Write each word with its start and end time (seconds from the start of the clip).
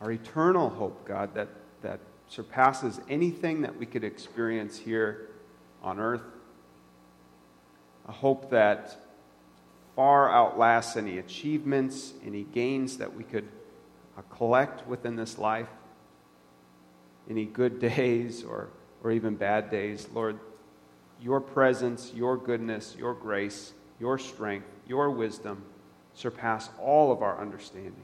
our 0.00 0.10
eternal 0.10 0.68
hope, 0.68 1.06
God, 1.06 1.34
that, 1.34 1.48
that 1.82 2.00
surpasses 2.28 3.00
anything 3.08 3.62
that 3.62 3.76
we 3.76 3.86
could 3.86 4.04
experience 4.04 4.78
here 4.78 5.28
on 5.82 5.98
earth. 5.98 6.22
A 8.08 8.12
hope 8.12 8.50
that 8.50 8.96
far 9.94 10.30
outlasts 10.30 10.96
any 10.96 11.18
achievements, 11.18 12.12
any 12.24 12.42
gains 12.44 12.98
that 12.98 13.14
we 13.14 13.24
could 13.24 13.48
uh, 14.18 14.22
collect 14.34 14.86
within 14.86 15.16
this 15.16 15.38
life, 15.38 15.68
any 17.28 17.44
good 17.44 17.80
days 17.96 18.44
or, 18.44 18.68
or 19.02 19.10
even 19.10 19.34
bad 19.34 19.70
days. 19.70 20.08
Lord, 20.12 20.38
your 21.20 21.40
presence, 21.40 22.12
your 22.14 22.36
goodness, 22.36 22.94
your 22.98 23.14
grace, 23.14 23.72
your 23.98 24.18
strength, 24.18 24.68
your 24.86 25.10
wisdom 25.10 25.64
surpass 26.14 26.68
all 26.80 27.10
of 27.12 27.22
our 27.22 27.40
understanding. 27.40 27.94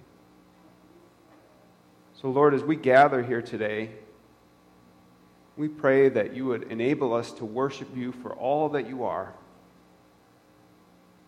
So, 2.23 2.30
Lord, 2.30 2.54
as 2.54 2.62
we 2.62 2.77
gather 2.77 3.20
here 3.20 3.43
today, 3.43 3.90
we 5.57 5.67
pray 5.67 6.08
that 6.08 6.36
you 6.36 6.46
would 6.46 6.71
enable 6.71 7.12
us 7.12 7.32
to 7.32 7.45
worship 7.45 7.89
you 7.96 8.12
for 8.12 8.32
all 8.32 8.68
that 8.68 8.86
you 8.89 9.03
are, 9.03 9.35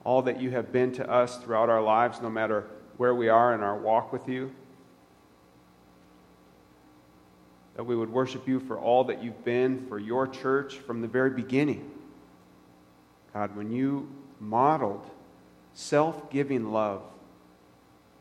all 0.05 0.23
that 0.23 0.41
you 0.41 0.53
have 0.53 0.71
been 0.71 0.93
to 0.93 1.11
us 1.11 1.39
throughout 1.39 1.69
our 1.69 1.83
lives, 1.83 2.23
no 2.23 2.31
matter 2.31 2.69
where 2.97 3.13
we 3.13 3.29
are 3.29 3.53
in 3.57 3.61
our 3.61 3.77
walk 3.77 4.13
with 4.13 4.29
you. 4.29 4.55
That 7.75 7.83
we 7.83 7.97
would 7.97 8.13
worship 8.13 8.47
you 8.47 8.61
for 8.61 8.79
all 8.79 9.03
that 9.05 9.21
you've 9.21 9.45
been 9.45 9.89
for 9.89 9.99
your 9.99 10.29
church 10.29 10.77
from 10.77 11.01
the 11.01 11.09
very 11.09 11.31
beginning. 11.31 11.91
God, 13.33 13.57
when 13.57 13.73
you 13.73 14.09
modeled 14.39 15.11
self 15.73 16.31
giving 16.31 16.71
love, 16.71 17.03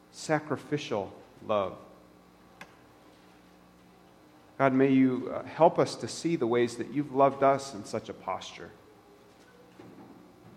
sacrificial 0.10 1.14
love. 1.46 1.78
God, 4.58 4.74
may 4.74 4.92
you 4.92 5.34
uh, 5.34 5.44
help 5.44 5.80
us 5.80 5.96
to 5.96 6.08
see 6.08 6.36
the 6.36 6.46
ways 6.46 6.76
that 6.76 6.94
you've 6.94 7.14
loved 7.14 7.42
us 7.42 7.74
in 7.74 7.86
such 7.86 8.10
a 8.10 8.14
posture. 8.14 8.70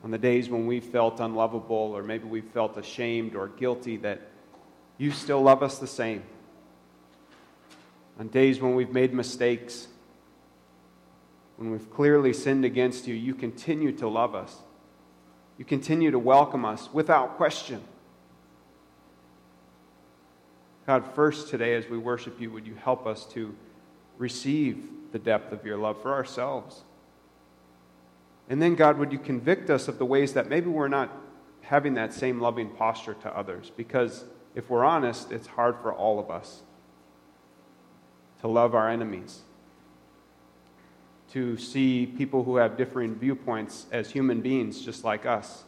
On 0.05 0.11
the 0.11 0.19
days 0.19 0.51
when 0.51 0.67
we 0.67 0.81
felt 0.81 1.19
unlovable, 1.19 1.97
or 1.97 2.03
maybe 2.03 2.25
we 2.25 2.41
felt 2.41 2.77
ashamed 2.77 3.35
or 3.35 3.49
guilty, 3.49 3.97
that 3.99 4.21
you 4.99 5.11
still 5.11 5.43
love 5.43 5.63
us 5.63 5.79
the 5.79 5.87
same. 5.87 6.23
On 8.21 8.29
days 8.29 8.61
when 8.61 8.75
we've 8.75 8.93
made 8.93 9.15
mistakes, 9.15 9.89
when 11.57 11.71
we've 11.71 11.91
clearly 11.91 12.33
sinned 12.33 12.65
against 12.65 13.07
you, 13.07 13.15
you 13.15 13.35
continue 13.35 13.93
to 13.93 14.09
love 14.09 14.35
us. 14.35 14.57
You 15.59 15.65
continue 15.65 16.11
to 16.11 16.19
welcome 16.19 16.67
us 16.67 16.93
without 16.93 17.37
question. 17.37 17.83
God, 20.87 21.05
first 21.15 21.49
today, 21.49 21.75
as 21.75 21.89
we 21.89 21.97
worship 21.99 22.41
you, 22.41 22.51
would 22.51 22.67
you 22.67 22.75
help 22.75 23.07
us 23.07 23.25
to 23.33 23.55
receive 24.19 24.89
the 25.13 25.19
depth 25.19 25.53
of 25.53 25.65
your 25.65 25.77
love 25.77 26.01
for 26.03 26.13
ourselves? 26.13 26.83
And 28.49 28.63
then, 28.63 28.75
God, 28.75 28.99
would 28.99 29.13
you 29.13 29.19
convict 29.19 29.71
us 29.71 29.89
of 29.89 29.99
the 29.99 30.07
ways 30.07 30.33
that 30.35 30.49
maybe 30.49 30.69
we're 30.69 30.89
not 30.89 31.11
having 31.63 31.95
that 31.95 32.13
same 32.13 32.41
loving 32.41 32.71
posture 32.71 33.15
to 33.15 33.37
others? 33.37 33.71
Because 33.77 34.25
if 34.55 34.71
we're 34.71 34.85
honest, 34.85 35.33
it's 35.33 35.49
hard 35.49 35.77
for 35.83 35.93
all 35.93 36.19
of 36.19 36.31
us 36.31 36.63
to 38.41 38.49
love 38.49 38.75
our 38.75 38.89
enemies, 38.89 39.41
to 41.33 41.57
see 41.57 42.07
people 42.07 42.45
who 42.45 42.57
have 42.57 42.77
differing 42.77 43.15
viewpoints 43.15 43.87
as 43.91 44.11
human 44.11 44.41
beings 44.41 44.81
just 44.81 45.03
like 45.05 45.27
us. 45.27 45.65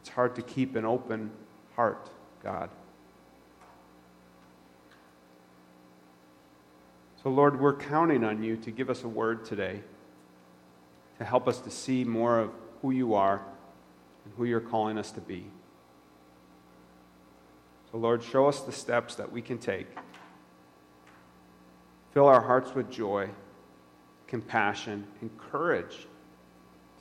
It's 0.00 0.10
hard 0.10 0.34
to 0.36 0.42
keep 0.42 0.76
an 0.76 0.84
open 0.84 1.30
heart, 1.74 2.10
God. 2.42 2.68
So, 7.22 7.28
Lord, 7.28 7.60
we're 7.60 7.76
counting 7.76 8.24
on 8.24 8.42
you 8.42 8.56
to 8.58 8.70
give 8.70 8.88
us 8.88 9.04
a 9.04 9.08
word 9.08 9.44
today 9.44 9.82
to 11.18 11.24
help 11.24 11.46
us 11.46 11.58
to 11.60 11.70
see 11.70 12.02
more 12.02 12.38
of 12.38 12.50
who 12.80 12.92
you 12.92 13.12
are 13.12 13.42
and 14.24 14.34
who 14.38 14.44
you're 14.44 14.58
calling 14.58 14.96
us 14.96 15.10
to 15.12 15.20
be. 15.20 15.44
So, 17.92 17.98
Lord, 17.98 18.22
show 18.22 18.46
us 18.46 18.60
the 18.60 18.72
steps 18.72 19.16
that 19.16 19.30
we 19.30 19.42
can 19.42 19.58
take. 19.58 19.86
Fill 22.14 22.26
our 22.26 22.40
hearts 22.40 22.74
with 22.74 22.90
joy, 22.90 23.28
compassion, 24.26 25.06
and 25.20 25.30
courage 25.36 26.06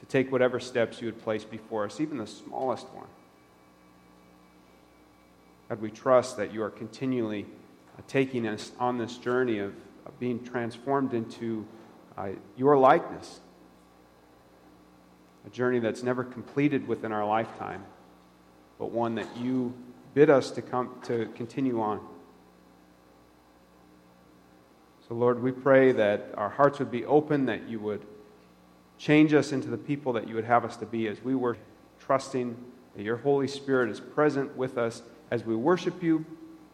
to 0.01 0.05
take 0.05 0.33
whatever 0.33 0.59
steps 0.59 0.99
you 0.99 1.07
would 1.07 1.21
place 1.21 1.45
before 1.45 1.85
us, 1.85 2.01
even 2.01 2.17
the 2.17 2.27
smallest 2.27 2.87
one. 2.89 3.07
God, 5.69 5.79
we 5.79 5.91
trust 5.91 6.35
that 6.35 6.53
you 6.53 6.61
are 6.61 6.69
continually 6.69 7.45
taking 8.07 8.45
us 8.47 8.73
on 8.79 8.97
this 8.97 9.17
journey 9.17 9.59
of 9.59 9.73
being 10.17 10.43
transformed 10.43 11.13
into 11.13 11.65
uh, 12.17 12.29
your 12.57 12.77
likeness. 12.77 13.41
A 15.45 15.49
journey 15.49 15.79
that's 15.79 16.03
never 16.03 16.23
completed 16.23 16.87
within 16.87 17.11
our 17.11 17.25
lifetime, 17.25 17.83
but 18.77 18.91
one 18.91 19.15
that 19.15 19.37
you 19.37 19.73
bid 20.13 20.29
us 20.29 20.51
to 20.51 20.61
come 20.61 20.95
to 21.03 21.27
continue 21.35 21.81
on. 21.81 21.99
So, 25.07 25.15
Lord, 25.15 25.41
we 25.41 25.51
pray 25.51 25.91
that 25.91 26.29
our 26.35 26.49
hearts 26.49 26.79
would 26.79 26.91
be 26.91 27.05
open, 27.05 27.45
that 27.47 27.67
you 27.67 27.79
would 27.79 28.05
change 28.97 29.33
us 29.33 29.51
into 29.51 29.69
the 29.69 29.77
people 29.77 30.13
that 30.13 30.27
you 30.27 30.35
would 30.35 30.45
have 30.45 30.65
us 30.65 30.75
to 30.77 30.85
be 30.85 31.07
as 31.07 31.23
we 31.23 31.33
were 31.33 31.57
trusting 31.99 32.55
that 32.95 33.03
your 33.03 33.17
Holy 33.17 33.47
Spirit 33.47 33.89
is 33.89 33.99
present 33.99 34.55
with 34.57 34.77
us 34.77 35.01
as 35.31 35.45
we 35.45 35.55
worship 35.55 36.03
you, 36.03 36.25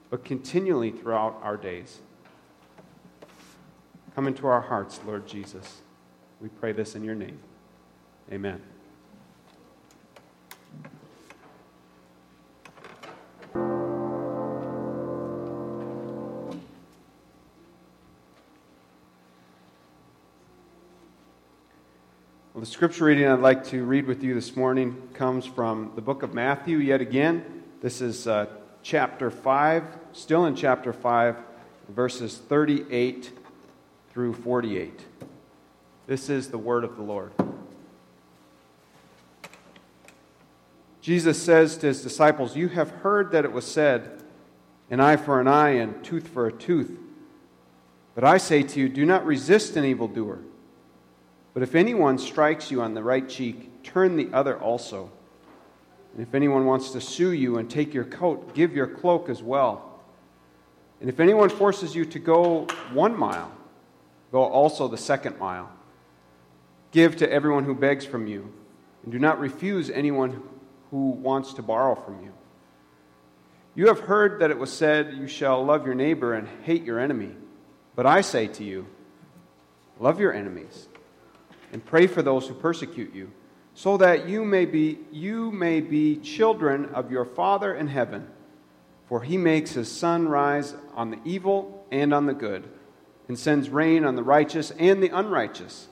but 0.10 0.26
continually 0.26 0.92
throughout 0.92 1.40
our 1.44 1.56
days. 1.56 2.00
Come 4.16 4.28
into 4.28 4.48
our 4.48 4.62
hearts, 4.62 5.02
Lord 5.06 5.28
Jesus. 5.28 5.82
We 6.40 6.48
pray 6.48 6.72
this 6.72 6.96
in 6.96 7.04
your 7.04 7.16
name. 7.16 7.38
Amen. 8.32 8.62
Well, 22.54 22.62
the 22.62 22.66
scripture 22.66 23.04
reading 23.04 23.28
I'd 23.28 23.40
like 23.40 23.66
to 23.66 23.84
read 23.84 24.08
with 24.08 24.24
you 24.24 24.34
this 24.34 24.56
morning 24.56 25.10
comes 25.14 25.46
from 25.46 25.92
the 25.96 26.02
book 26.02 26.24
of 26.24 26.34
Matthew 26.34 26.78
yet 26.78 27.02
again. 27.02 27.64
This 27.82 28.00
is 28.00 28.28
uh, 28.28 28.46
chapter 28.82 29.30
5, 29.30 29.84
still 30.14 30.46
in 30.46 30.56
chapter 30.56 30.94
5, 30.94 31.36
verses 31.90 32.38
38 32.38 33.45
through 34.16 34.34
48. 34.34 34.98
This 36.08 36.30
is 36.30 36.48
the 36.48 36.58
word 36.58 36.86
of 36.86 36.96
the 36.96 37.02
Lord. 37.02 37.34
Jesus 41.02 41.44
says 41.44 41.76
to 41.80 41.88
his 41.88 42.02
disciples, 42.02 42.56
You 42.56 42.70
have 42.70 42.90
heard 42.90 43.34
that 43.34 43.44
it 43.44 43.52
was 43.52 43.66
said, 43.66 44.24
an 44.90 45.02
eye 45.02 45.18
for 45.18 45.42
an 45.42 45.50
eye 45.50 45.72
and 45.72 46.02
tooth 46.02 46.30
for 46.30 46.48
a 46.48 46.52
tooth. 46.54 46.98
But 48.16 48.24
I 48.24 48.38
say 48.38 48.64
to 48.64 48.80
you, 48.80 48.88
do 48.88 49.06
not 49.06 49.26
resist 49.26 49.76
an 49.76 49.84
evildoer. 49.84 50.40
But 51.54 51.64
if 51.64 51.76
anyone 51.76 52.18
strikes 52.18 52.72
you 52.72 52.82
on 52.82 52.94
the 52.94 53.04
right 53.04 53.28
cheek, 53.28 53.84
turn 53.84 54.16
the 54.16 54.30
other 54.32 54.58
also. 54.58 55.12
And 56.14 56.26
if 56.26 56.34
anyone 56.34 56.66
wants 56.66 56.92
to 56.92 57.02
sue 57.02 57.34
you 57.34 57.58
and 57.58 57.70
take 57.70 57.94
your 57.94 58.06
coat, 58.06 58.56
give 58.56 58.74
your 58.74 58.88
cloak 58.88 59.28
as 59.28 59.44
well. 59.44 60.00
And 61.02 61.10
if 61.10 61.20
anyone 61.20 61.50
forces 61.50 61.94
you 61.94 62.06
to 62.06 62.20
go 62.20 62.66
one 62.94 63.20
mile, 63.20 63.52
go 64.36 64.44
also 64.44 64.90
the 64.90 64.98
second 64.98 65.40
mile. 65.40 65.72
Give 66.92 67.16
to 67.16 67.32
everyone 67.32 67.64
who 67.64 67.74
begs 67.74 68.04
from 68.04 68.28
you, 68.28 68.52
and 69.04 69.14
do 69.14 69.18
not 69.18 69.40
refuse 69.40 69.90
anyone 69.90 70.44
who 70.92 71.12
wants 71.12 71.54
to 71.54 71.62
borrow 71.62 71.96
from 71.96 72.22
you. 72.22 72.34
You 73.76 73.88
have 73.88 74.02
heard 74.02 74.42
that 74.42 74.52
it 74.52 74.58
was 74.58 74.74
said, 74.74 75.14
You 75.14 75.28
shall 75.28 75.64
love 75.64 75.86
your 75.86 75.96
neighbor 75.96 76.34
and 76.34 76.50
hate 76.64 76.84
your 76.84 77.00
enemy. 77.00 77.32
But 77.96 78.06
I 78.06 78.20
say 78.20 78.48
to 78.48 78.64
you, 78.66 78.88
Love 80.02 80.20
your 80.20 80.34
enemies 80.34 80.90
and 81.72 81.86
pray 81.86 82.06
for 82.06 82.22
those 82.22 82.46
who 82.46 82.56
persecute 82.56 83.16
you, 83.16 83.32
so 83.74 83.96
that 83.96 84.28
you 84.28 84.44
may 84.44 84.66
be 84.66 85.00
you 85.14 85.50
may 85.50 85.80
be 85.80 86.18
children 86.18 86.88
of 86.94 87.10
your 87.10 87.24
Father 87.24 87.74
in 87.74 87.88
heaven. 87.88 88.28
For 89.08 89.22
he 89.22 89.38
makes 89.38 89.72
his 89.72 89.90
sun 89.90 90.28
rise 90.28 90.76
on 90.94 91.12
the 91.12 91.20
evil 91.24 91.86
and 91.90 92.14
on 92.14 92.26
the 92.26 92.34
good, 92.34 92.68
and 93.28 93.38
sends 93.38 93.70
rain 93.70 94.06
on 94.06 94.16
the 94.16 94.24
righteous 94.24 94.72
and 94.72 95.02
the 95.02 95.10
unrighteous. 95.10 95.88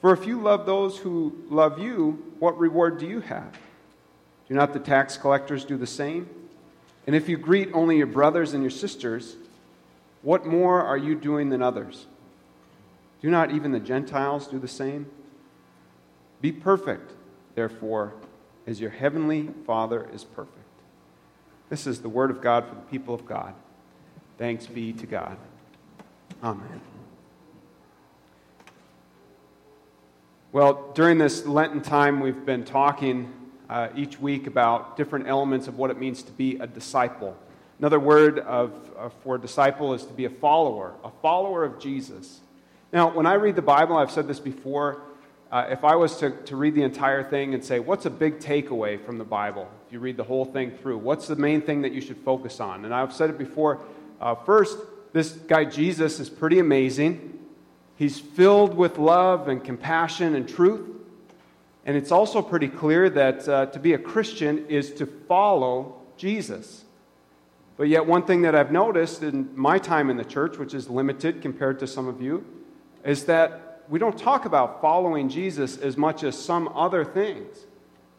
For 0.00 0.12
if 0.12 0.26
you 0.26 0.40
love 0.40 0.66
those 0.66 0.98
who 0.98 1.34
love 1.48 1.78
you, 1.78 2.32
what 2.38 2.58
reward 2.58 2.98
do 2.98 3.06
you 3.06 3.20
have? 3.20 3.58
Do 4.48 4.54
not 4.54 4.72
the 4.72 4.78
tax 4.78 5.16
collectors 5.16 5.64
do 5.64 5.76
the 5.76 5.86
same? 5.86 6.28
And 7.06 7.16
if 7.16 7.28
you 7.28 7.36
greet 7.36 7.70
only 7.72 7.96
your 7.96 8.06
brothers 8.06 8.52
and 8.52 8.62
your 8.62 8.70
sisters, 8.70 9.36
what 10.22 10.46
more 10.46 10.82
are 10.82 10.96
you 10.96 11.14
doing 11.14 11.50
than 11.50 11.62
others? 11.62 12.06
Do 13.20 13.30
not 13.30 13.50
even 13.50 13.72
the 13.72 13.80
Gentiles 13.80 14.46
do 14.46 14.58
the 14.58 14.68
same? 14.68 15.06
Be 16.40 16.52
perfect, 16.52 17.12
therefore, 17.54 18.14
as 18.66 18.80
your 18.80 18.90
heavenly 18.90 19.50
Father 19.66 20.08
is 20.12 20.24
perfect. 20.24 20.52
This 21.70 21.86
is 21.86 22.02
the 22.02 22.08
word 22.08 22.30
of 22.30 22.40
God 22.40 22.68
for 22.68 22.74
the 22.74 22.80
people 22.82 23.14
of 23.14 23.26
God. 23.26 23.54
Thanks 24.38 24.66
be 24.66 24.92
to 24.92 25.06
God. 25.06 25.36
Amen. 26.42 26.80
Well, 30.52 30.92
during 30.94 31.18
this 31.18 31.46
Lenten 31.46 31.80
time, 31.80 32.20
we've 32.20 32.44
been 32.44 32.64
talking 32.64 33.32
uh, 33.70 33.88
each 33.96 34.20
week 34.20 34.46
about 34.46 34.96
different 34.96 35.28
elements 35.28 35.66
of 35.66 35.78
what 35.78 35.90
it 35.90 35.98
means 35.98 36.22
to 36.24 36.32
be 36.32 36.56
a 36.56 36.66
disciple. 36.66 37.36
Another 37.78 37.98
word 37.98 38.38
of, 38.40 38.72
uh, 38.98 39.08
for 39.22 39.38
disciple 39.38 39.94
is 39.94 40.04
to 40.04 40.12
be 40.12 40.26
a 40.26 40.30
follower, 40.30 40.94
a 41.04 41.10
follower 41.22 41.64
of 41.64 41.78
Jesus. 41.78 42.40
Now, 42.92 43.10
when 43.10 43.26
I 43.26 43.34
read 43.34 43.56
the 43.56 43.62
Bible, 43.62 43.96
I've 43.96 44.10
said 44.10 44.28
this 44.28 44.40
before, 44.40 45.02
uh, 45.50 45.66
if 45.70 45.84
I 45.84 45.96
was 45.96 46.16
to, 46.18 46.30
to 46.30 46.56
read 46.56 46.74
the 46.74 46.82
entire 46.82 47.24
thing 47.24 47.54
and 47.54 47.64
say, 47.64 47.78
what's 47.78 48.04
a 48.04 48.10
big 48.10 48.40
takeaway 48.40 49.02
from 49.04 49.16
the 49.18 49.24
Bible? 49.24 49.68
If 49.86 49.92
you 49.92 50.00
read 50.00 50.16
the 50.16 50.24
whole 50.24 50.44
thing 50.44 50.70
through, 50.70 50.98
what's 50.98 51.26
the 51.26 51.36
main 51.36 51.62
thing 51.62 51.82
that 51.82 51.92
you 51.92 52.00
should 52.00 52.18
focus 52.18 52.60
on? 52.60 52.84
And 52.84 52.94
I've 52.94 53.12
said 53.12 53.30
it 53.30 53.38
before. 53.38 53.80
Uh, 54.20 54.34
first, 54.34 54.78
this 55.16 55.32
guy 55.32 55.64
Jesus 55.64 56.20
is 56.20 56.28
pretty 56.28 56.58
amazing. 56.58 57.38
He's 57.96 58.20
filled 58.20 58.74
with 58.74 58.98
love 58.98 59.48
and 59.48 59.64
compassion 59.64 60.34
and 60.34 60.46
truth. 60.46 60.86
And 61.86 61.96
it's 61.96 62.12
also 62.12 62.42
pretty 62.42 62.68
clear 62.68 63.08
that 63.08 63.48
uh, 63.48 63.66
to 63.66 63.78
be 63.78 63.94
a 63.94 63.98
Christian 63.98 64.66
is 64.66 64.92
to 64.94 65.06
follow 65.06 66.02
Jesus. 66.18 66.84
But 67.78 67.88
yet, 67.88 68.04
one 68.04 68.26
thing 68.26 68.42
that 68.42 68.54
I've 68.54 68.72
noticed 68.72 69.22
in 69.22 69.48
my 69.54 69.78
time 69.78 70.10
in 70.10 70.18
the 70.18 70.24
church, 70.24 70.58
which 70.58 70.74
is 70.74 70.90
limited 70.90 71.40
compared 71.40 71.78
to 71.78 71.86
some 71.86 72.08
of 72.08 72.20
you, 72.20 72.44
is 73.02 73.24
that 73.24 73.84
we 73.88 73.98
don't 73.98 74.18
talk 74.18 74.44
about 74.44 74.82
following 74.82 75.30
Jesus 75.30 75.78
as 75.78 75.96
much 75.96 76.24
as 76.24 76.38
some 76.38 76.68
other 76.68 77.06
things. 77.06 77.56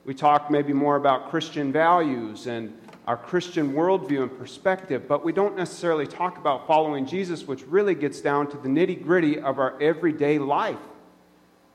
We 0.03 0.15
talk 0.15 0.49
maybe 0.49 0.73
more 0.73 0.95
about 0.95 1.29
Christian 1.29 1.71
values 1.71 2.47
and 2.47 2.75
our 3.07 3.15
Christian 3.15 3.71
worldview 3.71 4.21
and 4.21 4.37
perspective, 4.37 5.07
but 5.07 5.23
we 5.23 5.31
don't 5.31 5.55
necessarily 5.55 6.05
talk 6.05 6.37
about 6.37 6.67
following 6.67 7.05
Jesus, 7.05 7.47
which 7.47 7.63
really 7.63 7.95
gets 7.95 8.19
down 8.19 8.51
to 8.51 8.57
the 8.57 8.67
nitty 8.67 9.01
gritty 9.01 9.39
of 9.39 9.59
our 9.59 9.81
everyday 9.81 10.37
life. 10.37 10.77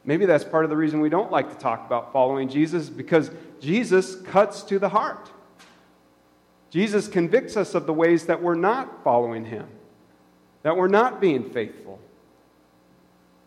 Maybe 0.04 0.26
that's 0.26 0.44
part 0.44 0.64
of 0.64 0.70
the 0.70 0.76
reason 0.76 1.00
we 1.00 1.08
don't 1.08 1.30
like 1.30 1.48
to 1.48 1.56
talk 1.56 1.86
about 1.86 2.12
following 2.12 2.50
Jesus, 2.50 2.90
because 2.90 3.30
Jesus 3.60 4.16
cuts 4.16 4.62
to 4.64 4.78
the 4.78 4.90
heart. 4.90 5.30
Jesus 6.68 7.08
convicts 7.08 7.56
us 7.56 7.74
of 7.74 7.86
the 7.86 7.94
ways 7.94 8.26
that 8.26 8.42
we're 8.42 8.54
not 8.54 9.02
following 9.02 9.46
him, 9.46 9.66
that 10.62 10.76
we're 10.76 10.88
not 10.88 11.18
being 11.18 11.48
faithful. 11.48 11.98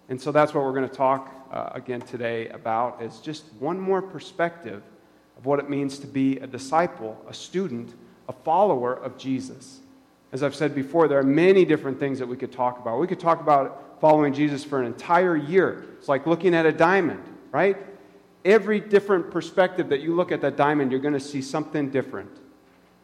And 0.10 0.20
so 0.20 0.32
that's 0.32 0.56
what 0.56 0.64
we're 0.64 0.74
going 0.74 0.90
to 0.90 0.96
talk 0.96 1.32
uh, 1.52 1.70
again 1.74 2.02
today 2.02 2.48
about 2.50 3.04
is 3.04 3.20
just 3.20 3.46
one 3.60 3.80
more 3.80 4.02
perspective 4.02 4.82
of 5.38 5.46
what 5.46 5.60
it 5.60 5.70
means 5.70 6.00
to 6.00 6.08
be 6.08 6.38
a 6.38 6.48
disciple, 6.48 7.24
a 7.28 7.34
student, 7.34 7.94
a 8.28 8.34
follower 8.34 8.94
of 8.94 9.18
Jesus. 9.18 9.80
As 10.32 10.44
I've 10.44 10.56
said 10.56 10.76
before, 10.76 11.08
there 11.08 11.20
are 11.20 11.24
many 11.24 11.66
different 11.66 12.00
things 12.00 12.20
that 12.20 12.28
we 12.28 12.36
could 12.36 12.52
talk 12.52 12.80
about. 12.80 13.00
We 13.00 13.08
could 13.08 13.20
talk 13.20 13.40
about 13.40 14.00
following 14.02 14.34
Jesus 14.34 14.64
for 14.64 14.80
an 14.80 14.86
entire 14.86 15.36
year. 15.36 15.86
It's 15.98 16.10
like 16.10 16.26
looking 16.26 16.54
at 16.54 16.66
a 16.66 16.72
diamond, 16.72 17.24
right? 17.52 17.78
Every 18.44 18.80
different 18.80 19.32
perspective 19.32 19.90
that 19.90 20.02
you 20.02 20.14
look 20.14 20.32
at 20.32 20.42
that 20.42 20.58
diamond, 20.58 20.92
you're 20.92 21.00
going 21.00 21.14
to 21.14 21.20
see 21.20 21.42
something 21.42 21.90
different. 21.90 22.32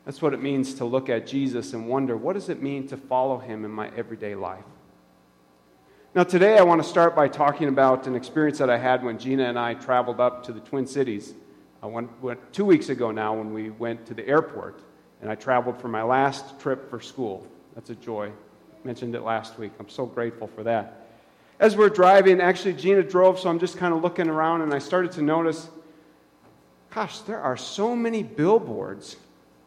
That's 0.05 0.21
what 0.21 0.33
it 0.33 0.41
means 0.41 0.73
to 0.75 0.85
look 0.85 1.09
at 1.09 1.27
Jesus 1.27 1.73
and 1.73 1.87
wonder 1.87 2.17
what 2.17 2.33
does 2.33 2.49
it 2.49 2.61
mean 2.61 2.87
to 2.87 2.97
follow 2.97 3.37
him 3.37 3.65
in 3.65 3.71
my 3.71 3.91
everyday 3.95 4.35
life? 4.35 4.65
Now, 6.13 6.23
today 6.23 6.57
I 6.57 6.63
want 6.63 6.83
to 6.83 6.89
start 6.89 7.15
by 7.15 7.29
talking 7.29 7.69
about 7.69 8.05
an 8.07 8.15
experience 8.15 8.57
that 8.57 8.69
I 8.69 8.77
had 8.77 9.03
when 9.03 9.17
Gina 9.17 9.45
and 9.45 9.57
I 9.57 9.75
traveled 9.75 10.19
up 10.19 10.43
to 10.43 10.51
the 10.51 10.59
Twin 10.59 10.85
Cities. 10.85 11.33
I 11.83 11.87
went, 11.87 12.09
went 12.21 12.53
two 12.53 12.65
weeks 12.65 12.89
ago 12.89 13.11
now 13.11 13.33
when 13.33 13.53
we 13.53 13.71
went 13.71 14.05
to 14.07 14.13
the 14.13 14.27
airport, 14.27 14.81
and 15.21 15.29
I 15.29 15.35
traveled 15.35 15.79
for 15.81 15.87
my 15.87 16.03
last 16.03 16.59
trip 16.59 16.89
for 16.89 16.99
school. 16.99 17.47
That's 17.75 17.89
a 17.89 17.95
joy. 17.95 18.31
Mentioned 18.83 19.15
it 19.15 19.21
last 19.21 19.57
week. 19.57 19.71
I'm 19.79 19.89
so 19.89 20.05
grateful 20.05 20.47
for 20.47 20.63
that. 20.63 21.07
As 21.59 21.75
we're 21.75 21.89
driving, 21.89 22.41
actually, 22.41 22.73
Gina 22.73 23.03
drove, 23.03 23.39
so 23.39 23.49
I'm 23.49 23.59
just 23.59 23.77
kind 23.77 23.93
of 23.93 24.01
looking 24.01 24.29
around, 24.29 24.61
and 24.61 24.73
I 24.73 24.79
started 24.79 25.11
to 25.13 25.21
notice 25.21 25.69
gosh, 26.91 27.19
there 27.19 27.39
are 27.39 27.57
so 27.57 27.95
many 27.95 28.21
billboards 28.21 29.15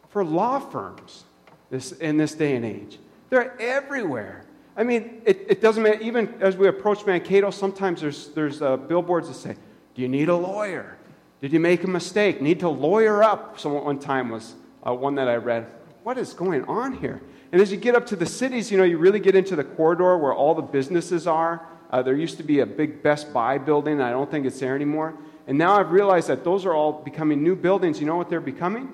for 0.09 0.23
law 0.23 0.59
firms 0.59 1.25
this, 1.69 1.91
in 1.93 2.17
this 2.17 2.33
day 2.33 2.55
and 2.55 2.63
age. 2.63 2.99
They're 3.29 3.59
everywhere. 3.59 4.45
I 4.77 4.83
mean, 4.83 5.21
it, 5.25 5.45
it 5.49 5.61
doesn't 5.61 5.81
matter. 5.81 5.99
Even 6.01 6.33
as 6.39 6.55
we 6.55 6.67
approach 6.67 7.05
Mankato, 7.05 7.49
sometimes 7.49 8.01
there's, 8.01 8.27
there's 8.29 8.61
uh, 8.61 8.77
billboards 8.77 9.27
that 9.27 9.33
say, 9.33 9.55
Do 9.95 10.01
you 10.01 10.07
need 10.07 10.29
a 10.29 10.35
lawyer? 10.35 10.97
Did 11.45 11.53
you 11.53 11.59
make 11.59 11.83
a 11.83 11.87
mistake? 11.87 12.41
Need 12.41 12.61
to 12.61 12.69
lawyer 12.69 13.21
up? 13.21 13.59
Someone 13.59 13.85
one 13.85 13.99
time 13.99 14.29
was 14.29 14.55
uh, 14.83 14.91
one 14.95 15.13
that 15.13 15.27
I 15.27 15.35
read. 15.35 15.67
What 16.01 16.17
is 16.17 16.33
going 16.33 16.63
on 16.63 16.93
here? 16.93 17.21
And 17.51 17.61
as 17.61 17.71
you 17.71 17.77
get 17.77 17.93
up 17.93 18.07
to 18.07 18.15
the 18.15 18.25
cities, 18.25 18.71
you 18.71 18.79
know, 18.79 18.83
you 18.83 18.97
really 18.97 19.19
get 19.19 19.35
into 19.35 19.55
the 19.55 19.63
corridor 19.63 20.17
where 20.17 20.33
all 20.33 20.55
the 20.55 20.63
businesses 20.63 21.27
are. 21.27 21.63
Uh, 21.91 22.01
there 22.01 22.15
used 22.15 22.37
to 22.37 22.43
be 22.43 22.61
a 22.61 22.65
big 22.65 23.03
Best 23.03 23.31
Buy 23.31 23.59
building, 23.59 24.01
I 24.01 24.09
don't 24.09 24.31
think 24.31 24.47
it's 24.47 24.59
there 24.59 24.73
anymore. 24.73 25.13
And 25.45 25.55
now 25.55 25.79
I've 25.79 25.91
realized 25.91 26.29
that 26.29 26.43
those 26.43 26.65
are 26.65 26.73
all 26.73 26.91
becoming 26.91 27.43
new 27.43 27.55
buildings. 27.55 27.99
You 27.99 28.07
know 28.07 28.15
what 28.15 28.27
they're 28.27 28.41
becoming? 28.41 28.91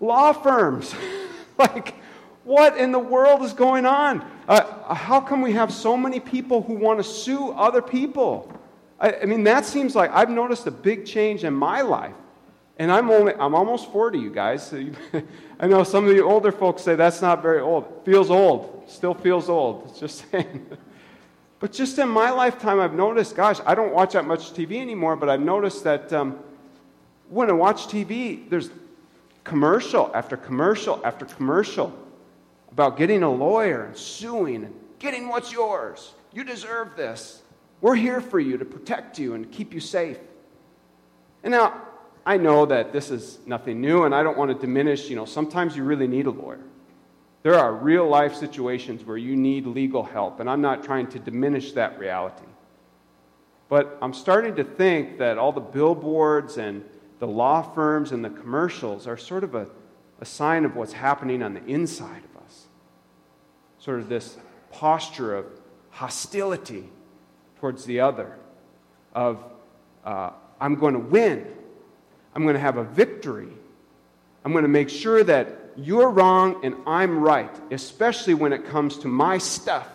Law 0.00 0.32
firms. 0.32 0.92
like, 1.56 1.94
what 2.42 2.78
in 2.78 2.90
the 2.90 2.98
world 2.98 3.42
is 3.42 3.52
going 3.52 3.86
on? 3.86 4.28
Uh, 4.48 4.92
how 4.92 5.20
come 5.20 5.40
we 5.40 5.52
have 5.52 5.72
so 5.72 5.96
many 5.96 6.18
people 6.18 6.62
who 6.62 6.74
want 6.74 6.98
to 6.98 7.04
sue 7.04 7.52
other 7.52 7.80
people? 7.80 8.59
I, 9.00 9.14
I, 9.22 9.24
mean, 9.24 9.44
that 9.44 9.64
seems 9.64 9.96
like 9.96 10.10
I've 10.12 10.30
noticed 10.30 10.66
a 10.66 10.70
big 10.70 11.06
change 11.06 11.44
in 11.44 11.54
my 11.54 11.80
life. 11.80 12.14
And 12.78 12.90
I'm, 12.90 13.10
only, 13.10 13.34
I'm 13.34 13.54
almost 13.54 13.92
40, 13.92 14.18
you 14.18 14.30
guys. 14.30 14.66
So 14.66 14.76
you, 14.76 14.94
I 15.60 15.66
know 15.66 15.84
some 15.84 16.06
of 16.06 16.14
the 16.14 16.22
older 16.22 16.52
folks 16.52 16.82
say 16.82 16.94
that's 16.94 17.20
not 17.20 17.42
very 17.42 17.60
old. 17.60 18.04
feels 18.04 18.30
old. 18.30 18.84
Still 18.86 19.14
feels 19.14 19.48
old. 19.48 19.88
It's 19.88 20.00
just 20.00 20.24
saying. 20.30 20.66
but 21.58 21.72
just 21.72 21.98
in 21.98 22.08
my 22.08 22.30
lifetime, 22.30 22.80
I've 22.80 22.94
noticed, 22.94 23.36
gosh, 23.36 23.58
I 23.66 23.74
don't 23.74 23.92
watch 23.92 24.12
that 24.12 24.26
much 24.26 24.52
TV 24.52 24.80
anymore, 24.80 25.16
but 25.16 25.28
I've 25.28 25.40
noticed 25.40 25.84
that 25.84 26.12
um, 26.12 26.38
when 27.28 27.48
I 27.48 27.52
watch 27.52 27.86
TV, 27.86 28.48
there's 28.48 28.70
commercial 29.44 30.10
after 30.14 30.36
commercial 30.36 31.00
after 31.04 31.24
commercial 31.24 31.92
about 32.72 32.96
getting 32.96 33.22
a 33.22 33.30
lawyer 33.30 33.84
and 33.86 33.96
suing 33.96 34.64
and 34.64 34.74
getting 34.98 35.28
what's 35.28 35.52
yours. 35.52 36.12
You 36.32 36.44
deserve 36.44 36.96
this. 36.96 37.39
We're 37.80 37.94
here 37.94 38.20
for 38.20 38.38
you 38.38 38.58
to 38.58 38.64
protect 38.64 39.18
you 39.18 39.34
and 39.34 39.50
keep 39.50 39.72
you 39.72 39.80
safe. 39.80 40.18
And 41.42 41.52
now, 41.52 41.82
I 42.26 42.36
know 42.36 42.66
that 42.66 42.92
this 42.92 43.10
is 43.10 43.38
nothing 43.46 43.80
new, 43.80 44.04
and 44.04 44.14
I 44.14 44.22
don't 44.22 44.36
want 44.36 44.50
to 44.50 44.58
diminish, 44.58 45.08
you 45.08 45.16
know, 45.16 45.24
sometimes 45.24 45.74
you 45.76 45.84
really 45.84 46.06
need 46.06 46.26
a 46.26 46.30
lawyer. 46.30 46.60
There 47.42 47.54
are 47.54 47.72
real 47.72 48.06
life 48.06 48.34
situations 48.34 49.04
where 49.04 49.16
you 49.16 49.34
need 49.34 49.66
legal 49.66 50.02
help, 50.02 50.40
and 50.40 50.50
I'm 50.50 50.60
not 50.60 50.84
trying 50.84 51.06
to 51.08 51.18
diminish 51.18 51.72
that 51.72 51.98
reality. 51.98 52.44
But 53.70 53.96
I'm 54.02 54.12
starting 54.12 54.56
to 54.56 54.64
think 54.64 55.18
that 55.18 55.38
all 55.38 55.52
the 55.52 55.60
billboards 55.60 56.58
and 56.58 56.84
the 57.18 57.26
law 57.26 57.62
firms 57.62 58.12
and 58.12 58.22
the 58.22 58.30
commercials 58.30 59.06
are 59.06 59.16
sort 59.16 59.44
of 59.44 59.54
a, 59.54 59.68
a 60.20 60.26
sign 60.26 60.66
of 60.66 60.76
what's 60.76 60.92
happening 60.92 61.42
on 61.42 61.54
the 61.54 61.64
inside 61.64 62.22
of 62.24 62.42
us. 62.42 62.66
sort 63.78 64.00
of 64.00 64.08
this 64.10 64.36
posture 64.70 65.34
of 65.34 65.46
hostility 65.90 66.88
towards 67.60 67.84
the 67.84 68.00
other, 68.00 68.36
of 69.14 69.44
uh, 70.04 70.30
I'm 70.60 70.76
going 70.76 70.94
to 70.94 71.00
win, 71.00 71.46
I'm 72.34 72.42
going 72.42 72.54
to 72.54 72.60
have 72.60 72.76
a 72.76 72.84
victory, 72.84 73.48
I'm 74.44 74.52
going 74.52 74.62
to 74.62 74.68
make 74.68 74.88
sure 74.88 75.22
that 75.24 75.72
you're 75.76 76.10
wrong 76.10 76.64
and 76.64 76.74
I'm 76.86 77.20
right, 77.20 77.54
especially 77.70 78.34
when 78.34 78.52
it 78.52 78.66
comes 78.66 78.98
to 78.98 79.08
my 79.08 79.38
stuff, 79.38 79.88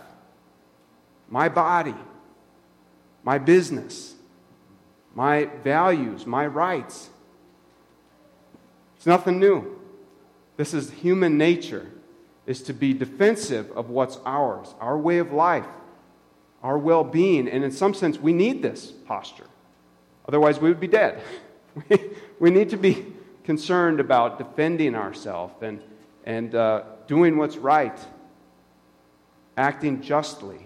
my 1.29 1.49
body, 1.49 1.95
my 3.23 3.37
business, 3.37 4.13
my 5.13 5.45
values, 5.63 6.25
my 6.25 6.45
rights. 6.45 7.09
It's 8.97 9.05
nothing 9.05 9.39
new. 9.39 9.79
This 10.57 10.73
is 10.73 10.91
human 10.91 11.37
nature 11.37 11.91
is 12.45 12.61
to 12.63 12.73
be 12.73 12.93
defensive 12.93 13.71
of 13.71 13.89
what's 13.89 14.19
ours, 14.25 14.73
our 14.79 14.97
way 14.97 15.17
of 15.17 15.31
life, 15.31 15.65
our 16.65 16.79
well 16.79 17.03
being. 17.03 17.47
And 17.47 17.63
in 17.63 17.71
some 17.71 17.93
sense, 17.93 18.19
we 18.19 18.33
need 18.33 18.63
this 18.63 18.91
posture. 18.91 19.45
Otherwise, 20.27 20.59
we 20.59 20.67
would 20.67 20.79
be 20.79 20.87
dead. 20.87 21.21
we 22.39 22.49
need 22.49 22.71
to 22.71 22.77
be 22.77 23.05
concerned 23.43 23.99
about 23.99 24.39
defending 24.39 24.95
ourselves 24.95 25.53
and, 25.61 25.79
and 26.25 26.55
uh, 26.55 26.81
doing 27.05 27.37
what's 27.37 27.57
right, 27.57 27.97
acting 29.55 30.01
justly. 30.01 30.65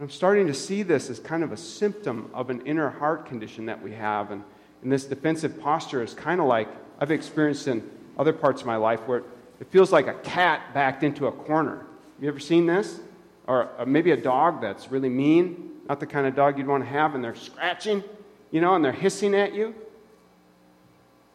I'm 0.00 0.08
starting 0.08 0.46
to 0.46 0.54
see 0.54 0.82
this 0.82 1.10
as 1.10 1.20
kind 1.20 1.44
of 1.44 1.52
a 1.52 1.58
symptom 1.58 2.30
of 2.32 2.48
an 2.48 2.66
inner 2.66 2.88
heart 2.88 3.26
condition 3.26 3.66
that 3.66 3.82
we 3.82 3.92
have. 3.92 4.30
And, 4.30 4.42
and 4.82 4.90
this 4.90 5.04
defensive 5.04 5.60
posture 5.60 6.02
is 6.02 6.14
kind 6.14 6.40
of 6.40 6.46
like 6.46 6.68
I've 6.98 7.10
experienced 7.10 7.68
in 7.68 7.88
other 8.18 8.32
parts 8.32 8.62
of 8.62 8.66
my 8.66 8.76
life 8.76 9.00
where 9.00 9.24
it 9.60 9.70
feels 9.70 9.92
like 9.92 10.06
a 10.06 10.14
cat 10.14 10.72
backed 10.72 11.04
into 11.04 11.26
a 11.26 11.32
corner. 11.32 11.84
You 12.18 12.28
ever 12.28 12.40
seen 12.40 12.64
this? 12.64 13.00
Or 13.46 13.70
uh, 13.78 13.84
maybe 13.84 14.10
a 14.10 14.16
dog 14.16 14.60
that's 14.60 14.90
really 14.90 15.08
mean, 15.08 15.70
not 15.88 16.00
the 16.00 16.06
kind 16.06 16.26
of 16.26 16.34
dog 16.34 16.58
you'd 16.58 16.66
want 16.66 16.82
to 16.82 16.88
have, 16.88 17.14
and 17.14 17.22
they're 17.22 17.34
scratching, 17.34 18.02
you 18.50 18.60
know, 18.60 18.74
and 18.74 18.84
they're 18.84 18.92
hissing 18.92 19.34
at 19.34 19.54
you. 19.54 19.74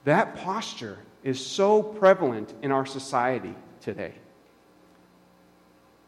That 0.06 0.36
posture 0.36 0.98
is 1.24 1.46
so 1.46 1.84
prevalent 1.84 2.54
in 2.62 2.72
our 2.72 2.86
society 2.86 3.54
today. 3.82 4.14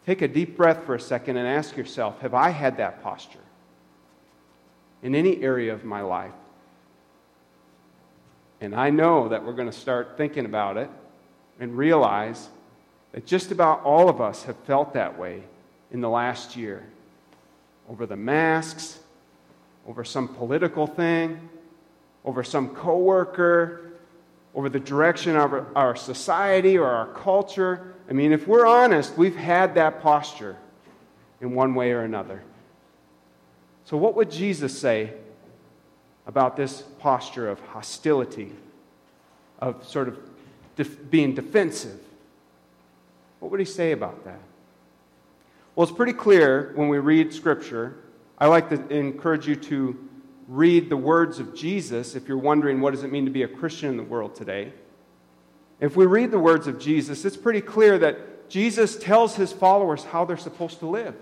Take 0.05 0.21
a 0.21 0.27
deep 0.27 0.57
breath 0.57 0.85
for 0.85 0.95
a 0.95 0.99
second 0.99 1.37
and 1.37 1.47
ask 1.47 1.77
yourself 1.77 2.19
Have 2.21 2.33
I 2.33 2.49
had 2.49 2.77
that 2.77 3.03
posture 3.03 3.39
in 5.03 5.13
any 5.13 5.41
area 5.43 5.73
of 5.73 5.83
my 5.83 6.01
life? 6.01 6.31
And 8.59 8.75
I 8.75 8.89
know 8.91 9.29
that 9.29 9.43
we're 9.43 9.53
going 9.53 9.69
to 9.69 9.77
start 9.77 10.17
thinking 10.17 10.45
about 10.45 10.77
it 10.77 10.89
and 11.59 11.75
realize 11.75 12.49
that 13.11 13.25
just 13.25 13.51
about 13.51 13.83
all 13.83 14.07
of 14.07 14.21
us 14.21 14.43
have 14.43 14.55
felt 14.57 14.93
that 14.93 15.17
way 15.17 15.43
in 15.91 16.01
the 16.01 16.09
last 16.09 16.55
year 16.55 16.83
over 17.89 18.05
the 18.05 18.15
masks, 18.15 18.99
over 19.87 20.03
some 20.03 20.27
political 20.27 20.87
thing, 20.87 21.49
over 22.23 22.43
some 22.43 22.69
coworker, 22.69 23.91
over 24.53 24.69
the 24.69 24.79
direction 24.79 25.35
of 25.35 25.53
our 25.75 25.95
society 25.95 26.77
or 26.77 26.87
our 26.87 27.07
culture. 27.13 27.93
I 28.09 28.13
mean, 28.13 28.31
if 28.31 28.47
we're 28.47 28.65
honest, 28.65 29.17
we've 29.17 29.35
had 29.35 29.75
that 29.75 30.01
posture 30.01 30.57
in 31.39 31.53
one 31.53 31.73
way 31.73 31.91
or 31.91 32.01
another. 32.01 32.43
So, 33.85 33.97
what 33.97 34.15
would 34.15 34.31
Jesus 34.31 34.77
say 34.77 35.13
about 36.27 36.55
this 36.55 36.83
posture 36.99 37.49
of 37.49 37.59
hostility, 37.59 38.51
of 39.59 39.85
sort 39.87 40.07
of 40.07 40.19
def- 40.75 41.09
being 41.09 41.33
defensive? 41.33 41.99
What 43.39 43.51
would 43.51 43.59
he 43.59 43.65
say 43.65 43.91
about 43.91 44.23
that? 44.25 44.39
Well, 45.75 45.87
it's 45.87 45.95
pretty 45.95 46.13
clear 46.13 46.73
when 46.75 46.89
we 46.89 46.99
read 46.99 47.33
Scripture. 47.33 47.95
I 48.37 48.47
like 48.47 48.69
to 48.69 48.93
encourage 48.93 49.47
you 49.47 49.55
to 49.55 50.09
read 50.49 50.89
the 50.89 50.97
words 50.97 51.39
of 51.39 51.55
Jesus 51.55 52.13
if 52.13 52.27
you're 52.27 52.37
wondering 52.37 52.81
what 52.81 52.91
does 52.91 53.05
it 53.05 53.11
mean 53.11 53.23
to 53.23 53.31
be 53.31 53.43
a 53.43 53.47
Christian 53.47 53.89
in 53.89 53.95
the 53.95 54.03
world 54.03 54.35
today. 54.35 54.73
If 55.79 55.95
we 55.95 56.05
read 56.05 56.29
the 56.31 56.39
words 56.39 56.67
of 56.67 56.77
Jesus, 56.77 57.23
it's 57.23 57.37
pretty 57.37 57.61
clear 57.61 57.97
that 57.99 58.49
Jesus 58.49 58.97
tells 58.97 59.35
his 59.35 59.53
followers 59.53 60.03
how 60.03 60.25
they're 60.25 60.35
supposed 60.35 60.79
to 60.79 60.87
live. 60.87 61.15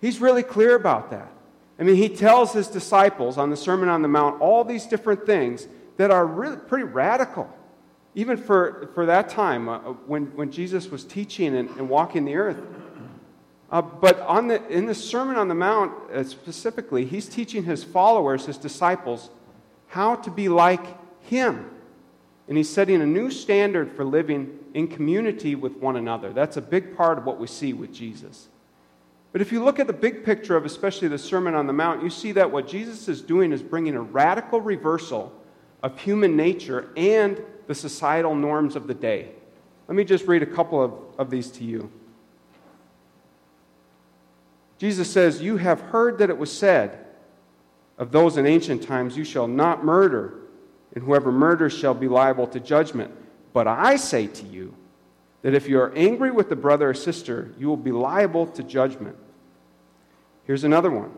He's 0.00 0.20
really 0.20 0.42
clear 0.42 0.74
about 0.74 1.10
that. 1.12 1.30
I 1.78 1.84
mean, 1.84 1.94
he 1.94 2.08
tells 2.08 2.52
his 2.52 2.66
disciples 2.66 3.38
on 3.38 3.50
the 3.50 3.56
Sermon 3.56 3.88
on 3.88 4.02
the 4.02 4.08
Mount 4.08 4.40
all 4.40 4.64
these 4.64 4.86
different 4.86 5.24
things 5.24 5.68
that 5.98 6.10
are 6.10 6.26
really 6.26 6.56
pretty 6.56 6.84
radical, 6.84 7.48
even 8.16 8.38
for, 8.38 8.90
for 8.94 9.06
that 9.06 9.28
time 9.28 9.68
uh, 9.68 9.78
when, 10.06 10.24
when 10.36 10.50
Jesus 10.50 10.90
was 10.90 11.04
teaching 11.04 11.56
and, 11.56 11.70
and 11.70 11.88
walking 11.88 12.24
the 12.24 12.34
earth. 12.34 12.58
Uh, 13.70 13.82
but 13.82 14.18
the, 14.46 14.64
in 14.68 14.86
the 14.86 14.94
Sermon 14.94 15.36
on 15.36 15.48
the 15.48 15.54
Mount 15.54 15.92
uh, 16.10 16.22
specifically, 16.24 17.04
he's 17.04 17.28
teaching 17.28 17.64
his 17.64 17.82
followers, 17.82 18.46
his 18.46 18.58
disciples, 18.58 19.30
how 19.88 20.14
to 20.16 20.30
be 20.30 20.48
like 20.48 20.84
him. 21.22 21.70
And 22.48 22.56
he's 22.56 22.68
setting 22.68 23.02
a 23.02 23.06
new 23.06 23.30
standard 23.30 23.92
for 23.92 24.04
living 24.04 24.58
in 24.72 24.86
community 24.86 25.56
with 25.56 25.76
one 25.78 25.96
another. 25.96 26.32
That's 26.32 26.56
a 26.56 26.62
big 26.62 26.96
part 26.96 27.18
of 27.18 27.24
what 27.24 27.40
we 27.40 27.48
see 27.48 27.72
with 27.72 27.92
Jesus. 27.92 28.48
But 29.32 29.40
if 29.40 29.50
you 29.50 29.62
look 29.62 29.80
at 29.80 29.88
the 29.88 29.92
big 29.92 30.24
picture 30.24 30.56
of 30.56 30.64
especially 30.64 31.08
the 31.08 31.18
Sermon 31.18 31.54
on 31.54 31.66
the 31.66 31.72
Mount, 31.72 32.02
you 32.02 32.08
see 32.08 32.32
that 32.32 32.50
what 32.50 32.68
Jesus 32.68 33.08
is 33.08 33.20
doing 33.20 33.52
is 33.52 33.62
bringing 33.62 33.94
a 33.96 34.00
radical 34.00 34.60
reversal 34.60 35.32
of 35.82 35.98
human 36.00 36.36
nature 36.36 36.90
and 36.96 37.42
the 37.66 37.74
societal 37.74 38.34
norms 38.34 38.76
of 38.76 38.86
the 38.86 38.94
day. 38.94 39.30
Let 39.88 39.96
me 39.96 40.04
just 40.04 40.26
read 40.26 40.42
a 40.42 40.46
couple 40.46 40.82
of, 40.82 40.94
of 41.18 41.30
these 41.30 41.50
to 41.52 41.64
you. 41.64 41.90
Jesus 44.78 45.10
says, 45.10 45.42
You 45.42 45.56
have 45.56 45.80
heard 45.80 46.18
that 46.18 46.30
it 46.30 46.38
was 46.38 46.52
said 46.52 47.06
of 47.98 48.12
those 48.12 48.36
in 48.36 48.46
ancient 48.46 48.82
times, 48.82 49.16
You 49.16 49.24
shall 49.24 49.48
not 49.48 49.84
murder, 49.84 50.34
and 50.94 51.04
whoever 51.04 51.32
murders 51.32 51.72
shall 51.72 51.94
be 51.94 52.08
liable 52.08 52.46
to 52.48 52.60
judgment. 52.60 53.12
But 53.52 53.66
I 53.66 53.96
say 53.96 54.26
to 54.26 54.46
you 54.46 54.74
that 55.42 55.54
if 55.54 55.68
you 55.68 55.80
are 55.80 55.92
angry 55.94 56.30
with 56.30 56.48
the 56.48 56.56
brother 56.56 56.90
or 56.90 56.94
sister, 56.94 57.54
you 57.58 57.68
will 57.68 57.76
be 57.76 57.92
liable 57.92 58.46
to 58.48 58.62
judgment. 58.62 59.16
Here's 60.44 60.64
another 60.64 60.90
one. 60.90 61.12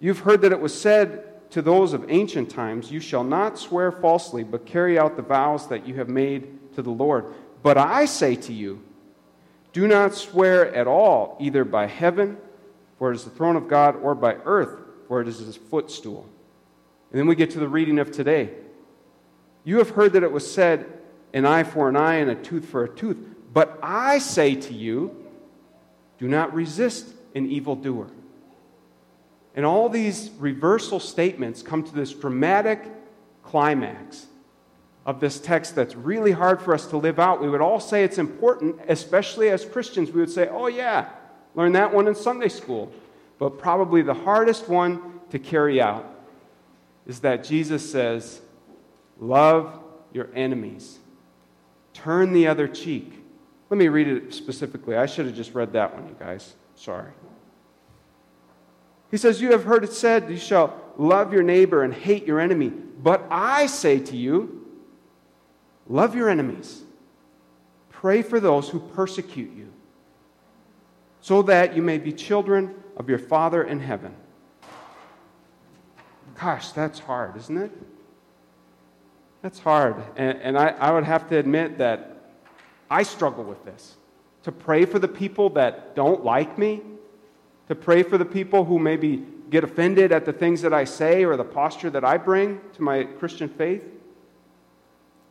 You've 0.00 0.20
heard 0.20 0.42
that 0.42 0.52
it 0.52 0.60
was 0.60 0.78
said 0.78 1.50
to 1.52 1.62
those 1.62 1.92
of 1.92 2.10
ancient 2.10 2.50
times, 2.50 2.90
You 2.90 2.98
shall 2.98 3.22
not 3.22 3.58
swear 3.58 3.92
falsely, 3.92 4.42
but 4.42 4.66
carry 4.66 4.98
out 4.98 5.16
the 5.16 5.22
vows 5.22 5.68
that 5.68 5.86
you 5.86 5.94
have 5.94 6.08
made 6.08 6.74
to 6.74 6.82
the 6.82 6.90
Lord. 6.90 7.26
But 7.62 7.78
I 7.78 8.06
say 8.06 8.34
to 8.34 8.52
you, 8.52 8.82
do 9.72 9.86
not 9.86 10.14
swear 10.14 10.74
at 10.74 10.86
all, 10.86 11.36
either 11.40 11.64
by 11.64 11.86
heaven, 11.86 12.36
for 12.98 13.10
it 13.10 13.16
is 13.16 13.24
the 13.24 13.30
throne 13.30 13.56
of 13.56 13.68
God, 13.68 13.96
or 13.96 14.14
by 14.14 14.34
earth, 14.44 14.78
for 15.08 15.20
it 15.20 15.28
is 15.28 15.38
his 15.38 15.56
footstool. 15.56 16.28
And 17.10 17.18
then 17.18 17.26
we 17.26 17.34
get 17.34 17.50
to 17.52 17.58
the 17.58 17.68
reading 17.68 17.98
of 17.98 18.10
today. 18.10 18.50
You 19.64 19.78
have 19.78 19.90
heard 19.90 20.12
that 20.14 20.22
it 20.22 20.32
was 20.32 20.50
said, 20.50 20.86
an 21.32 21.46
eye 21.46 21.64
for 21.64 21.88
an 21.88 21.96
eye 21.96 22.16
and 22.16 22.30
a 22.30 22.34
tooth 22.34 22.66
for 22.66 22.84
a 22.84 22.88
tooth. 22.88 23.16
But 23.52 23.78
I 23.82 24.18
say 24.18 24.54
to 24.54 24.74
you, 24.74 25.16
do 26.18 26.28
not 26.28 26.54
resist 26.54 27.06
an 27.34 27.50
evildoer. 27.50 28.08
And 29.54 29.66
all 29.66 29.88
these 29.88 30.30
reversal 30.38 31.00
statements 31.00 31.62
come 31.62 31.82
to 31.82 31.94
this 31.94 32.12
dramatic 32.12 32.84
climax 33.42 34.26
of 35.04 35.20
this 35.20 35.40
text 35.40 35.74
that's 35.74 35.96
really 35.96 36.32
hard 36.32 36.60
for 36.62 36.74
us 36.74 36.86
to 36.86 36.96
live 36.96 37.18
out. 37.18 37.40
We 37.40 37.48
would 37.48 37.60
all 37.60 37.80
say 37.80 38.04
it's 38.04 38.18
important, 38.18 38.76
especially 38.88 39.50
as 39.50 39.64
Christians. 39.64 40.12
We 40.12 40.20
would 40.20 40.30
say, 40.30 40.48
oh, 40.48 40.68
yeah, 40.68 41.08
learn 41.54 41.72
that 41.72 41.92
one 41.92 42.06
in 42.06 42.14
Sunday 42.14 42.48
school. 42.48 42.92
But 43.38 43.58
probably 43.58 44.02
the 44.02 44.14
hardest 44.14 44.68
one 44.68 45.20
to 45.30 45.38
carry 45.38 45.80
out 45.80 46.08
is 47.06 47.20
that 47.20 47.42
Jesus 47.42 47.90
says, 47.90 48.40
love 49.18 49.80
your 50.12 50.28
enemies, 50.34 50.98
turn 51.94 52.32
the 52.32 52.46
other 52.46 52.68
cheek. 52.68 53.12
Let 53.70 53.78
me 53.78 53.88
read 53.88 54.06
it 54.06 54.34
specifically. 54.34 54.96
I 54.96 55.06
should 55.06 55.26
have 55.26 55.34
just 55.34 55.54
read 55.54 55.72
that 55.72 55.94
one, 55.94 56.06
you 56.06 56.16
guys. 56.18 56.54
Sorry. 56.76 57.10
He 59.10 59.16
says, 59.16 59.40
You 59.40 59.52
have 59.52 59.64
heard 59.64 59.84
it 59.84 59.92
said, 59.92 60.30
You 60.30 60.36
shall 60.36 60.74
love 60.96 61.32
your 61.32 61.42
neighbor 61.42 61.82
and 61.82 61.92
hate 61.92 62.26
your 62.26 62.38
enemy. 62.38 62.68
But 62.68 63.24
I 63.30 63.66
say 63.66 63.98
to 63.98 64.16
you, 64.16 64.61
Love 65.88 66.14
your 66.14 66.28
enemies. 66.28 66.82
Pray 67.90 68.22
for 68.22 68.40
those 68.40 68.68
who 68.68 68.80
persecute 68.80 69.54
you, 69.56 69.72
so 71.20 71.42
that 71.42 71.76
you 71.76 71.82
may 71.82 71.98
be 71.98 72.12
children 72.12 72.74
of 72.96 73.08
your 73.08 73.18
Father 73.18 73.62
in 73.62 73.80
heaven. 73.80 74.14
Gosh, 76.40 76.72
that's 76.72 76.98
hard, 76.98 77.36
isn't 77.36 77.56
it? 77.56 77.72
That's 79.42 79.58
hard. 79.58 79.96
And, 80.16 80.38
and 80.38 80.58
I, 80.58 80.68
I 80.68 80.92
would 80.92 81.04
have 81.04 81.28
to 81.28 81.36
admit 81.36 81.78
that 81.78 82.32
I 82.90 83.02
struggle 83.02 83.44
with 83.44 83.64
this. 83.64 83.96
To 84.44 84.52
pray 84.52 84.84
for 84.84 84.98
the 84.98 85.08
people 85.08 85.50
that 85.50 85.94
don't 85.94 86.24
like 86.24 86.58
me, 86.58 86.82
to 87.68 87.74
pray 87.74 88.02
for 88.02 88.18
the 88.18 88.24
people 88.24 88.64
who 88.64 88.78
maybe 88.78 89.24
get 89.50 89.62
offended 89.62 90.10
at 90.10 90.24
the 90.24 90.32
things 90.32 90.62
that 90.62 90.72
I 90.72 90.84
say 90.84 91.24
or 91.24 91.36
the 91.36 91.44
posture 91.44 91.90
that 91.90 92.04
I 92.04 92.16
bring 92.16 92.60
to 92.74 92.82
my 92.82 93.04
Christian 93.04 93.48
faith. 93.48 93.82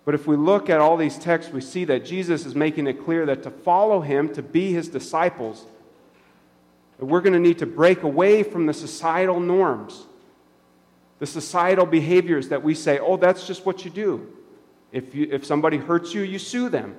But 0.03 0.15
if 0.15 0.25
we 0.25 0.35
look 0.35 0.69
at 0.69 0.79
all 0.79 0.97
these 0.97 1.17
texts, 1.17 1.51
we 1.53 1.61
see 1.61 1.85
that 1.85 2.05
Jesus 2.05 2.45
is 2.45 2.55
making 2.55 2.87
it 2.87 3.03
clear 3.03 3.25
that 3.27 3.43
to 3.43 3.51
follow 3.51 4.01
him, 4.01 4.33
to 4.33 4.41
be 4.41 4.73
his 4.73 4.87
disciples, 4.87 5.65
that 6.97 7.05
we're 7.05 7.21
going 7.21 7.33
to 7.33 7.39
need 7.39 7.59
to 7.59 7.65
break 7.65 8.03
away 8.03 8.43
from 8.43 8.65
the 8.65 8.73
societal 8.73 9.39
norms, 9.39 10.05
the 11.19 11.27
societal 11.27 11.85
behaviors 11.85 12.49
that 12.49 12.63
we 12.63 12.73
say, 12.73 12.97
oh, 12.97 13.17
that's 13.17 13.45
just 13.45 13.65
what 13.65 13.85
you 13.85 13.91
do. 13.91 14.31
If, 14.91 15.13
you, 15.13 15.27
if 15.31 15.45
somebody 15.45 15.77
hurts 15.77 16.13
you, 16.13 16.21
you 16.21 16.39
sue 16.39 16.69
them. 16.69 16.95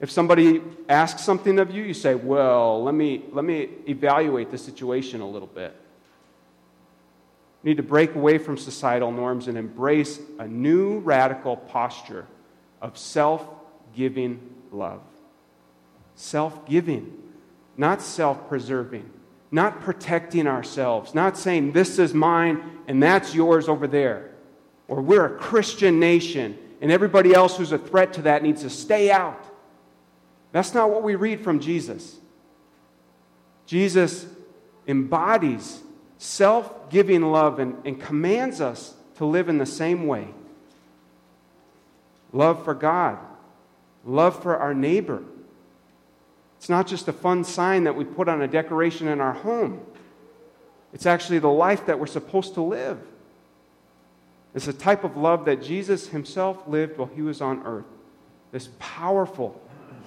If 0.00 0.10
somebody 0.10 0.62
asks 0.88 1.22
something 1.22 1.58
of 1.58 1.70
you, 1.70 1.82
you 1.84 1.94
say, 1.94 2.14
well, 2.14 2.82
let 2.82 2.94
me, 2.94 3.24
let 3.30 3.44
me 3.44 3.68
evaluate 3.86 4.50
the 4.50 4.58
situation 4.58 5.20
a 5.20 5.28
little 5.28 5.46
bit. 5.46 5.76
We 7.62 7.70
need 7.70 7.76
to 7.76 7.82
break 7.82 8.14
away 8.14 8.38
from 8.38 8.56
societal 8.56 9.12
norms 9.12 9.46
and 9.48 9.56
embrace 9.56 10.18
a 10.38 10.48
new 10.48 10.98
radical 10.98 11.56
posture 11.56 12.26
of 12.80 12.98
self 12.98 13.46
giving 13.94 14.40
love. 14.72 15.02
Self 16.16 16.66
giving, 16.66 17.16
not 17.76 18.02
self 18.02 18.48
preserving, 18.48 19.08
not 19.50 19.80
protecting 19.80 20.46
ourselves, 20.46 21.14
not 21.14 21.38
saying 21.38 21.72
this 21.72 21.98
is 21.98 22.12
mine 22.12 22.80
and 22.88 23.02
that's 23.02 23.34
yours 23.34 23.68
over 23.68 23.86
there, 23.86 24.32
or 24.88 25.00
we're 25.00 25.26
a 25.26 25.38
Christian 25.38 26.00
nation 26.00 26.58
and 26.80 26.90
everybody 26.90 27.32
else 27.32 27.56
who's 27.56 27.70
a 27.70 27.78
threat 27.78 28.14
to 28.14 28.22
that 28.22 28.42
needs 28.42 28.62
to 28.62 28.70
stay 28.70 29.10
out. 29.10 29.44
That's 30.50 30.74
not 30.74 30.90
what 30.90 31.04
we 31.04 31.14
read 31.14 31.42
from 31.42 31.60
Jesus. 31.60 32.16
Jesus 33.66 34.26
embodies 34.86 35.80
self 36.22 36.88
giving 36.88 37.20
love 37.20 37.58
and, 37.58 37.84
and 37.84 38.00
commands 38.00 38.60
us 38.60 38.94
to 39.16 39.24
live 39.24 39.48
in 39.48 39.58
the 39.58 39.66
same 39.66 40.06
way 40.06 40.28
love 42.32 42.64
for 42.64 42.74
God, 42.74 43.18
love 44.04 44.40
for 44.40 44.56
our 44.56 44.72
neighbor. 44.72 45.22
It's 46.56 46.68
not 46.68 46.86
just 46.86 47.08
a 47.08 47.12
fun 47.12 47.42
sign 47.42 47.84
that 47.84 47.96
we 47.96 48.04
put 48.04 48.28
on 48.28 48.40
a 48.40 48.46
decoration 48.46 49.08
in 49.08 49.20
our 49.20 49.32
home, 49.32 49.84
it's 50.92 51.06
actually 51.06 51.40
the 51.40 51.50
life 51.50 51.86
that 51.86 51.98
we're 51.98 52.06
supposed 52.06 52.54
to 52.54 52.62
live. 52.62 53.00
It's 54.54 54.68
a 54.68 54.72
type 54.72 55.02
of 55.02 55.16
love 55.16 55.46
that 55.46 55.62
Jesus 55.62 56.08
himself 56.08 56.68
lived 56.68 56.98
while 56.98 57.10
he 57.12 57.22
was 57.22 57.40
on 57.40 57.62
earth. 57.66 57.86
This 58.52 58.68
powerful, 58.78 59.60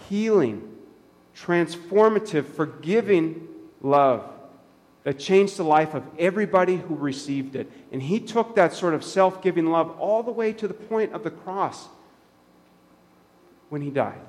healing, 0.07 0.77
transformative, 1.35 2.45
forgiving 2.45 3.47
love 3.81 4.34
that 5.05 5.19
changed 5.19 5.55
the 5.57 5.63
life 5.63 5.93
of 5.93 6.03
everybody 6.17 6.77
who 6.77 6.95
received 6.95 7.55
it. 7.55 7.71
And 7.91 8.01
he 8.01 8.19
took 8.19 8.55
that 8.55 8.73
sort 8.73 8.95
of 8.95 9.03
self 9.03 9.41
giving 9.41 9.67
love 9.67 9.97
all 9.99 10.23
the 10.23 10.31
way 10.31 10.51
to 10.53 10.67
the 10.67 10.73
point 10.73 11.13
of 11.13 11.23
the 11.23 11.29
cross 11.29 11.87
when 13.69 13.81
he 13.81 13.91
died. 13.91 14.19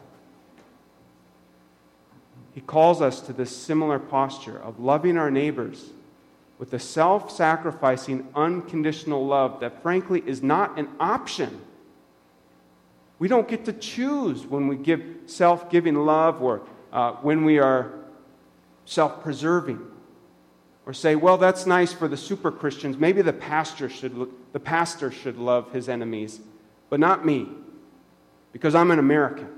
He 2.52 2.61
calls 2.61 3.00
us 3.00 3.23
to 3.23 3.33
this 3.33 3.54
similar 3.56 3.99
posture 3.99 4.59
of 4.59 4.78
loving 4.78 5.16
our 5.16 5.30
neighbors 5.30 5.92
with 6.59 6.75
a 6.75 6.78
self 6.78 7.30
sacrificing, 7.30 8.28
unconditional 8.35 9.26
love 9.26 9.61
that, 9.61 9.83
frankly, 9.83 10.23
is 10.26 10.42
not 10.42 10.78
an 10.78 10.88
option. 11.00 11.62
We 13.18 13.28
don't 13.28 13.49
get 13.49 13.64
to 13.64 13.73
choose 13.73 14.47
when 14.47 14.68
we 14.68 14.76
give 14.76 15.02
self 15.25 15.71
giving 15.71 15.95
love 15.95 16.42
or 16.42 16.61
uh, 16.92 17.12
when 17.12 17.47
we 17.47 17.59
are 17.61 17.92
self 18.85 19.23
preserving. 19.23 19.80
Or 20.87 20.93
say, 20.93 21.16
well, 21.16 21.37
that's 21.37 21.66
nice 21.66 21.93
for 21.93 22.07
the 22.07 22.16
super 22.16 22.52
Christians. 22.52 22.97
Maybe 22.97 23.21
the 23.21 23.33
pastor, 23.33 23.88
should, 23.88 24.16
look, 24.16 24.52
the 24.52 24.61
pastor 24.61 25.11
should 25.11 25.37
love 25.37 25.73
his 25.73 25.88
enemies, 25.88 26.40
but 26.88 27.00
not 27.00 27.26
me, 27.26 27.49
because 28.52 28.76
I'm 28.76 28.93
an 28.93 29.00
American. 29.00 29.49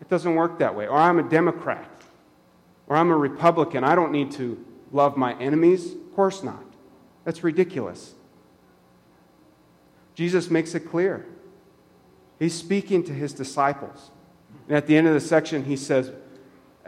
It 0.00 0.08
doesn't 0.08 0.36
work 0.36 0.60
that 0.60 0.76
way. 0.76 0.86
Or 0.86 0.96
I'm 0.96 1.18
a 1.18 1.28
Democrat. 1.28 1.90
Or 2.86 2.96
I'm 2.96 3.10
a 3.10 3.16
Republican. 3.16 3.82
I 3.82 3.96
don't 3.96 4.12
need 4.12 4.30
to 4.32 4.64
love 4.92 5.16
my 5.16 5.36
enemies. 5.40 5.92
Of 5.92 6.14
course 6.14 6.44
not. 6.44 6.62
That's 7.24 7.42
ridiculous. 7.42 8.14
Jesus 10.14 10.48
makes 10.48 10.74
it 10.74 10.80
clear. 10.80 11.26
He's 12.38 12.54
speaking 12.54 13.02
to 13.04 13.12
his 13.12 13.32
disciples. 13.32 14.10
And 14.68 14.76
at 14.76 14.86
the 14.86 14.96
end 14.96 15.08
of 15.08 15.14
the 15.14 15.20
section, 15.20 15.64
he 15.64 15.76
says, 15.76 16.12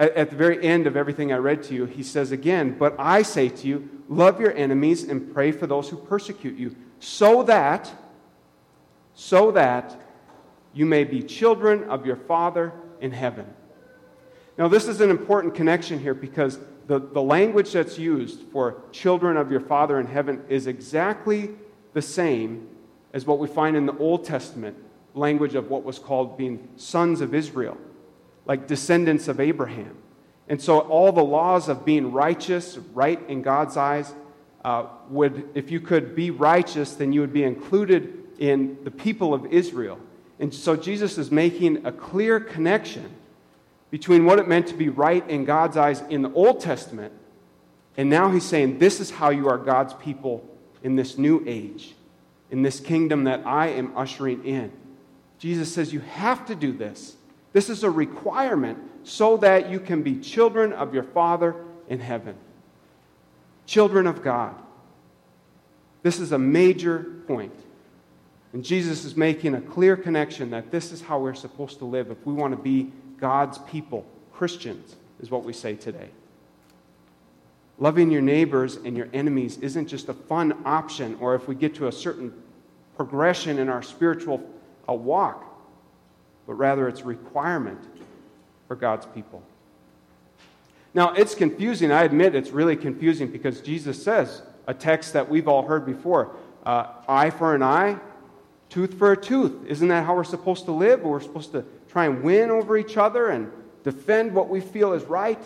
at, 0.01 0.31
the 0.31 0.37
very 0.37 0.65
end 0.65 0.87
of 0.87 0.97
everything 0.97 1.33
I 1.33 1.37
read 1.37 1.63
to 1.65 1.75
you, 1.75 1.85
he 1.85 2.03
says 2.03 2.33
again, 2.33 2.77
But 2.79 2.97
I 2.99 3.23
say 3.23 3.49
to 3.51 3.67
you, 3.67 3.89
love 4.09 4.41
your 4.41 4.53
enemies 4.55 5.05
and 5.05 5.33
pray 5.33 5.53
for 5.53 5.67
those 5.67 5.89
who 5.89 5.97
persecute 5.97 6.57
you, 6.57 6.75
so 6.99 7.43
that, 7.45 7.93
so 9.15 9.51
that 9.53 10.01
you 10.73 10.87
may 10.87 11.05
be 11.05 11.23
children 11.23 11.85
of 11.85 12.07
your 12.07 12.17
Father 12.17 12.73
in 13.01 13.11
heaven. 13.11 13.47
Now, 14.57 14.69
this 14.69 14.89
is 14.89 15.01
an 15.01 15.11
important 15.11 15.55
connection 15.55 15.99
here 15.99 16.15
because 16.15 16.59
the, 16.87 16.99
the 16.99 17.23
language 17.23 17.73
that's 17.73 17.99
used 17.99 18.43
for 18.53 18.83
children 18.93 19.37
of 19.37 19.51
your 19.51 19.61
Father 19.61 20.01
in 20.01 20.07
heaven 20.07 20.43
is 20.49 20.67
exactly 20.67 21.51
the 21.93 22.03
same 22.03 22.69
as 23.13 23.27
what 23.27 23.39
we 23.39 23.49
find 23.49 23.77
in 23.77 23.87
the 23.87 23.97
Old 23.99 24.25
Testament 24.25 24.77
language 25.15 25.55
of 25.55 25.71
what 25.71 25.85
was 25.85 25.99
called 25.99 26.39
being 26.39 26.69
sons 26.77 27.21
of 27.21 27.35
Israel, 27.35 27.77
like 28.47 28.67
descendants 28.67 29.29
of 29.29 29.41
Abraham. 29.41 29.97
And 30.49 30.61
so, 30.61 30.81
all 30.81 31.13
the 31.13 31.25
laws 31.25 31.69
of 31.69 31.85
being 31.85 32.13
righteous, 32.13 32.77
right 32.93 33.21
in 33.29 33.43
God's 33.43 33.77
eyes, 33.77 34.13
uh, 34.65 34.87
would, 35.09 35.49
if 35.55 35.71
you 35.71 35.81
could 35.81 36.15
be 36.15 36.31
righteous, 36.31 36.95
then 36.95 37.13
you 37.13 37.21
would 37.21 37.33
be 37.33 37.45
included 37.45 38.19
in 38.39 38.79
the 38.85 38.91
people 38.91 39.33
of 39.33 39.47
Israel. 39.47 39.99
And 40.39 40.53
so 40.53 40.75
Jesus 40.75 41.19
is 41.19 41.31
making 41.31 41.87
a 41.87 41.93
clear 41.93 42.41
connection 42.41 43.15
between 43.91 44.25
what 44.25 44.39
it 44.39 44.49
meant 44.49 44.69
to 44.69 44.75
be 44.75 44.89
right 44.89 45.29
in 45.29 45.45
God's 45.45 45.77
eyes 45.77 46.03
in 46.09 46.23
the 46.23 46.33
Old 46.33 46.61
Testament, 46.61 47.13
and 47.97 48.09
now 48.09 48.31
he's 48.31 48.45
saying, 48.45 48.79
This 48.79 49.01
is 49.01 49.11
how 49.11 49.31
you 49.31 49.49
are 49.49 49.59
God's 49.59 49.95
people 49.95 50.49
in 50.83 50.97
this 50.97 51.19
new 51.19 51.43
age, 51.47 51.95
in 52.51 52.63
this 52.63 52.81
kingdom 52.81 53.25
that 53.25 53.45
I 53.47 53.69
am 53.69 53.97
ushering 53.97 54.45
in. 54.45 54.73
Jesus 55.39 55.73
says, 55.73 55.93
You 55.93 56.01
have 56.01 56.47
to 56.47 56.55
do 56.55 56.73
this. 56.73 57.17
This 57.53 57.69
is 57.69 57.83
a 57.83 57.91
requirement 57.91 58.79
so 59.05 59.37
that 59.39 59.71
you 59.71 59.81
can 59.81 60.03
be 60.03 60.17
children 60.21 60.73
of 60.73 60.95
your 60.95 61.03
Father 61.03 61.57
in 61.89 62.01
heaven, 62.01 62.37
children 63.67 64.07
of 64.07 64.23
God. 64.23 64.55
This 66.03 66.19
is 66.19 66.33
a 66.33 66.39
major 66.39 67.23
point. 67.27 67.53
And 68.53 68.65
Jesus 68.65 69.05
is 69.05 69.17
making 69.17 69.55
a 69.55 69.61
clear 69.61 69.97
connection 69.97 70.51
that 70.51 70.71
this 70.71 70.93
is 70.93 71.01
how 71.01 71.21
we're 71.21 71.35
supposed 71.35 71.79
to 71.79 71.85
live 71.85 72.11
if 72.11 72.25
we 72.27 72.33
want 72.33 72.57
to 72.57 72.61
be 72.61 72.93
God's 73.19 73.59
people. 73.59 74.05
Christians 74.33 74.97
is 75.21 75.31
what 75.31 75.45
we 75.45 75.53
say 75.53 75.75
today. 75.75 76.09
Loving 77.79 78.11
your 78.11 78.23
neighbors 78.23 78.77
and 78.77 78.97
your 78.97 79.09
enemies 79.13 79.59
isn't 79.59 79.87
just 79.87 80.09
a 80.09 80.15
fun 80.15 80.63
option 80.65 81.17
or 81.21 81.35
if 81.35 81.49
we 81.49 81.55
get 81.55 81.75
to 81.77 81.87
a 81.87 81.93
certain 81.93 82.33
progression 82.97 83.59
in 83.59 83.69
our 83.69 83.83
spiritual 83.83 84.43
walk, 84.89 85.50
but 86.51 86.57
rather 86.57 86.89
it's 86.89 87.03
requirement 87.03 87.79
for 88.67 88.75
God's 88.75 89.07
people. 89.07 89.41
Now, 90.95 91.13
it's 91.13 91.37
confusing. 91.37 91.93
I 91.93 92.03
admit 92.03 92.35
it's 92.35 92.51
really 92.51 92.75
confusing 92.75 93.29
because 93.29 93.61
Jesus 93.61 94.03
says 94.03 94.43
a 94.67 94.75
text 94.75 95.13
that 95.13 95.29
we've 95.29 95.47
all 95.47 95.63
heard 95.63 95.87
before 95.87 96.35
uh, 96.67 96.87
eye 97.09 97.31
for 97.31 97.55
an 97.55 97.63
eye, 97.63 98.01
tooth 98.69 98.99
for 98.99 99.13
a 99.13 99.17
tooth. 99.17 99.65
Isn't 99.65 99.87
that 99.87 100.05
how 100.05 100.17
we're 100.17 100.25
supposed 100.25 100.65
to 100.65 100.73
live? 100.73 101.03
We're 101.03 101.21
supposed 101.21 101.53
to 101.53 101.65
try 101.89 102.07
and 102.07 102.21
win 102.21 102.51
over 102.51 102.77
each 102.77 102.97
other 102.97 103.29
and 103.29 103.53
defend 103.85 104.35
what 104.35 104.49
we 104.49 104.61
feel 104.61 104.93
is 104.93 105.05
right. 105.05 105.41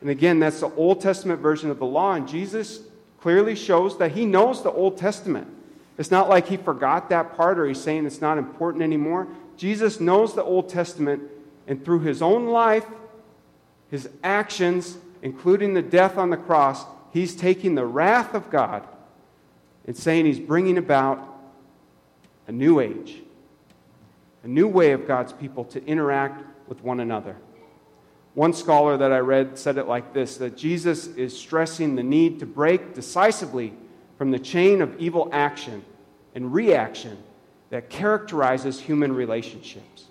And 0.00 0.10
again, 0.10 0.38
that's 0.38 0.60
the 0.60 0.70
Old 0.76 1.00
Testament 1.00 1.40
version 1.40 1.70
of 1.70 1.80
the 1.80 1.86
law, 1.86 2.14
and 2.14 2.28
Jesus 2.28 2.82
clearly 3.20 3.56
shows 3.56 3.98
that 3.98 4.12
he 4.12 4.26
knows 4.26 4.62
the 4.62 4.70
Old 4.70 4.96
Testament. 4.96 5.48
It's 5.98 6.12
not 6.12 6.28
like 6.28 6.46
he 6.46 6.56
forgot 6.56 7.08
that 7.10 7.36
part 7.36 7.58
or 7.58 7.66
he's 7.66 7.80
saying 7.80 8.06
it's 8.06 8.20
not 8.20 8.38
important 8.38 8.84
anymore. 8.84 9.26
Jesus 9.56 10.00
knows 10.00 10.34
the 10.34 10.42
Old 10.42 10.68
Testament, 10.68 11.22
and 11.66 11.84
through 11.84 12.00
his 12.00 12.22
own 12.22 12.46
life, 12.46 12.86
his 13.90 14.08
actions, 14.22 14.98
including 15.22 15.74
the 15.74 15.82
death 15.82 16.18
on 16.18 16.30
the 16.30 16.36
cross, 16.36 16.84
he's 17.12 17.34
taking 17.34 17.74
the 17.74 17.84
wrath 17.84 18.34
of 18.34 18.50
God 18.50 18.86
and 19.86 19.96
saying 19.96 20.26
he's 20.26 20.40
bringing 20.40 20.78
about 20.78 21.36
a 22.46 22.52
new 22.52 22.80
age, 22.80 23.22
a 24.44 24.48
new 24.48 24.68
way 24.68 24.92
of 24.92 25.06
God's 25.06 25.32
people 25.32 25.64
to 25.66 25.84
interact 25.84 26.44
with 26.68 26.82
one 26.82 27.00
another. 27.00 27.36
One 28.34 28.52
scholar 28.52 28.96
that 28.98 29.12
I 29.12 29.18
read 29.18 29.58
said 29.58 29.78
it 29.78 29.88
like 29.88 30.12
this 30.12 30.36
that 30.38 30.56
Jesus 30.56 31.06
is 31.06 31.36
stressing 31.36 31.94
the 31.94 32.02
need 32.02 32.38
to 32.40 32.46
break 32.46 32.94
decisively 32.94 33.72
from 34.18 34.30
the 34.30 34.38
chain 34.38 34.82
of 34.82 34.98
evil 34.98 35.30
action 35.32 35.84
and 36.34 36.52
reaction 36.52 37.16
that 37.70 37.90
characterizes 37.90 38.80
human 38.80 39.12
relationships. 39.12 40.04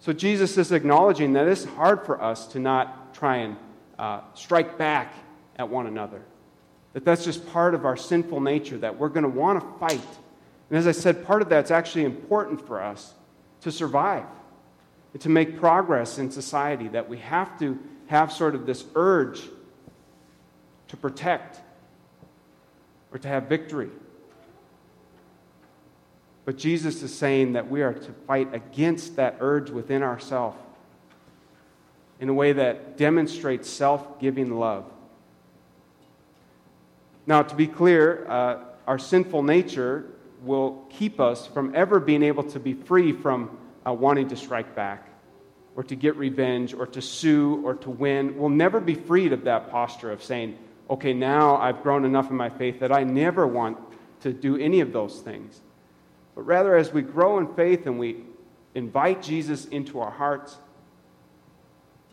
So 0.00 0.12
Jesus 0.12 0.56
is 0.56 0.72
acknowledging 0.72 1.34
that 1.34 1.46
it's 1.46 1.64
hard 1.64 2.06
for 2.06 2.22
us 2.22 2.46
to 2.48 2.58
not 2.58 3.14
try 3.14 3.38
and 3.38 3.56
uh, 3.98 4.20
strike 4.34 4.78
back 4.78 5.12
at 5.56 5.68
one 5.68 5.86
another. 5.86 6.22
That 6.92 7.04
that's 7.04 7.24
just 7.24 7.46
part 7.48 7.74
of 7.74 7.84
our 7.84 7.96
sinful 7.96 8.40
nature, 8.40 8.78
that 8.78 8.98
we're 8.98 9.08
going 9.08 9.24
to 9.24 9.28
want 9.28 9.60
to 9.60 9.78
fight 9.78 10.06
and 10.70 10.78
as 10.78 10.86
I 10.86 10.92
said, 10.92 11.24
part 11.24 11.42
of 11.42 11.48
that's 11.48 11.70
actually 11.70 12.04
important 12.04 12.66
for 12.66 12.82
us 12.82 13.14
to 13.62 13.72
survive 13.72 14.24
and 15.12 15.22
to 15.22 15.28
make 15.28 15.58
progress 15.58 16.18
in 16.18 16.30
society, 16.30 16.88
that 16.88 17.08
we 17.08 17.18
have 17.18 17.58
to 17.60 17.78
have 18.08 18.32
sort 18.32 18.54
of 18.54 18.66
this 18.66 18.84
urge 18.94 19.40
to 20.88 20.96
protect 20.96 21.60
or 23.12 23.18
to 23.18 23.28
have 23.28 23.44
victory. 23.44 23.90
But 26.48 26.56
Jesus 26.56 27.02
is 27.02 27.14
saying 27.14 27.52
that 27.52 27.70
we 27.70 27.82
are 27.82 27.92
to 27.92 28.12
fight 28.26 28.54
against 28.54 29.16
that 29.16 29.36
urge 29.40 29.68
within 29.68 30.02
ourselves 30.02 30.56
in 32.20 32.30
a 32.30 32.32
way 32.32 32.54
that 32.54 32.96
demonstrates 32.96 33.68
self 33.68 34.18
giving 34.18 34.58
love. 34.58 34.90
Now, 37.26 37.42
to 37.42 37.54
be 37.54 37.66
clear, 37.66 38.26
uh, 38.26 38.60
our 38.86 38.98
sinful 38.98 39.42
nature 39.42 40.06
will 40.42 40.86
keep 40.88 41.20
us 41.20 41.46
from 41.46 41.74
ever 41.74 42.00
being 42.00 42.22
able 42.22 42.44
to 42.44 42.58
be 42.58 42.72
free 42.72 43.12
from 43.12 43.58
uh, 43.86 43.92
wanting 43.92 44.28
to 44.28 44.36
strike 44.36 44.74
back 44.74 45.06
or 45.76 45.82
to 45.82 45.94
get 45.94 46.16
revenge 46.16 46.72
or 46.72 46.86
to 46.86 47.02
sue 47.02 47.60
or 47.62 47.74
to 47.74 47.90
win. 47.90 48.38
We'll 48.38 48.48
never 48.48 48.80
be 48.80 48.94
freed 48.94 49.34
of 49.34 49.44
that 49.44 49.70
posture 49.70 50.10
of 50.10 50.22
saying, 50.22 50.56
okay, 50.88 51.12
now 51.12 51.58
I've 51.58 51.82
grown 51.82 52.06
enough 52.06 52.30
in 52.30 52.36
my 52.38 52.48
faith 52.48 52.80
that 52.80 52.90
I 52.90 53.04
never 53.04 53.46
want 53.46 53.76
to 54.22 54.32
do 54.32 54.56
any 54.56 54.80
of 54.80 54.94
those 54.94 55.20
things. 55.20 55.60
But 56.38 56.46
rather, 56.46 56.76
as 56.76 56.92
we 56.92 57.02
grow 57.02 57.38
in 57.38 57.52
faith 57.54 57.84
and 57.86 57.98
we 57.98 58.18
invite 58.72 59.24
Jesus 59.24 59.64
into 59.64 59.98
our 59.98 60.12
hearts, 60.12 60.56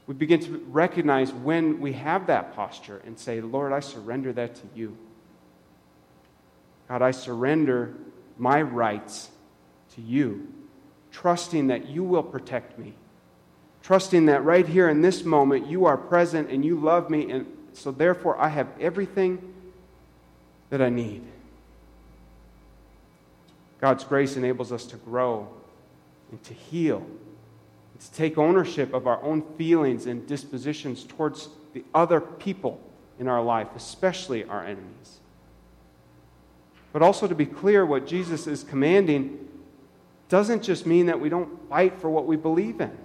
we 0.07 0.15
begin 0.15 0.39
to 0.39 0.65
recognize 0.69 1.31
when 1.31 1.79
we 1.79 1.93
have 1.93 2.25
that 2.25 2.55
posture 2.55 3.03
and 3.05 3.19
say, 3.19 3.39
Lord, 3.39 3.71
I 3.71 3.81
surrender 3.81 4.33
that 4.33 4.55
to 4.55 4.61
you. 4.73 4.97
God, 6.89 7.03
I 7.03 7.11
surrender 7.11 7.93
my 8.35 8.63
rights 8.63 9.29
to 9.93 10.01
you, 10.01 10.51
trusting 11.11 11.67
that 11.67 11.87
you 11.87 12.03
will 12.03 12.23
protect 12.23 12.79
me, 12.79 12.95
trusting 13.83 14.25
that 14.25 14.43
right 14.43 14.67
here 14.67 14.89
in 14.89 15.01
this 15.01 15.23
moment 15.23 15.67
you 15.67 15.85
are 15.85 15.97
present 15.97 16.49
and 16.49 16.65
you 16.65 16.79
love 16.79 17.11
me, 17.11 17.29
and 17.29 17.45
so 17.73 17.91
therefore 17.91 18.41
I 18.41 18.49
have 18.49 18.69
everything 18.79 19.53
that 20.71 20.81
I 20.81 20.89
need. 20.89 21.21
God's 23.81 24.03
grace 24.03 24.37
enables 24.37 24.71
us 24.71 24.85
to 24.87 24.97
grow 24.97 25.47
and 26.31 26.41
to 26.43 26.53
heal, 26.53 26.97
and 26.97 28.01
to 28.01 28.11
take 28.13 28.37
ownership 28.37 28.93
of 28.93 29.07
our 29.07 29.21
own 29.21 29.43
feelings 29.57 30.05
and 30.05 30.25
dispositions 30.27 31.03
towards 31.03 31.49
the 31.73 31.83
other 31.93 32.19
people 32.19 32.81
in 33.19 33.27
our 33.27 33.43
life, 33.43 33.67
especially 33.75 34.43
our 34.45 34.63
enemies. 34.63 35.19
But 36.93 37.01
also 37.01 37.27
to 37.27 37.35
be 37.35 37.45
clear, 37.45 37.85
what 37.85 38.07
Jesus 38.07 38.47
is 38.47 38.63
commanding 38.63 39.47
doesn't 40.29 40.63
just 40.63 40.85
mean 40.85 41.05
that 41.07 41.19
we 41.19 41.29
don't 41.29 41.69
fight 41.69 41.99
for 41.99 42.09
what 42.09 42.25
we 42.25 42.37
believe 42.37 42.81
in. 42.81 42.97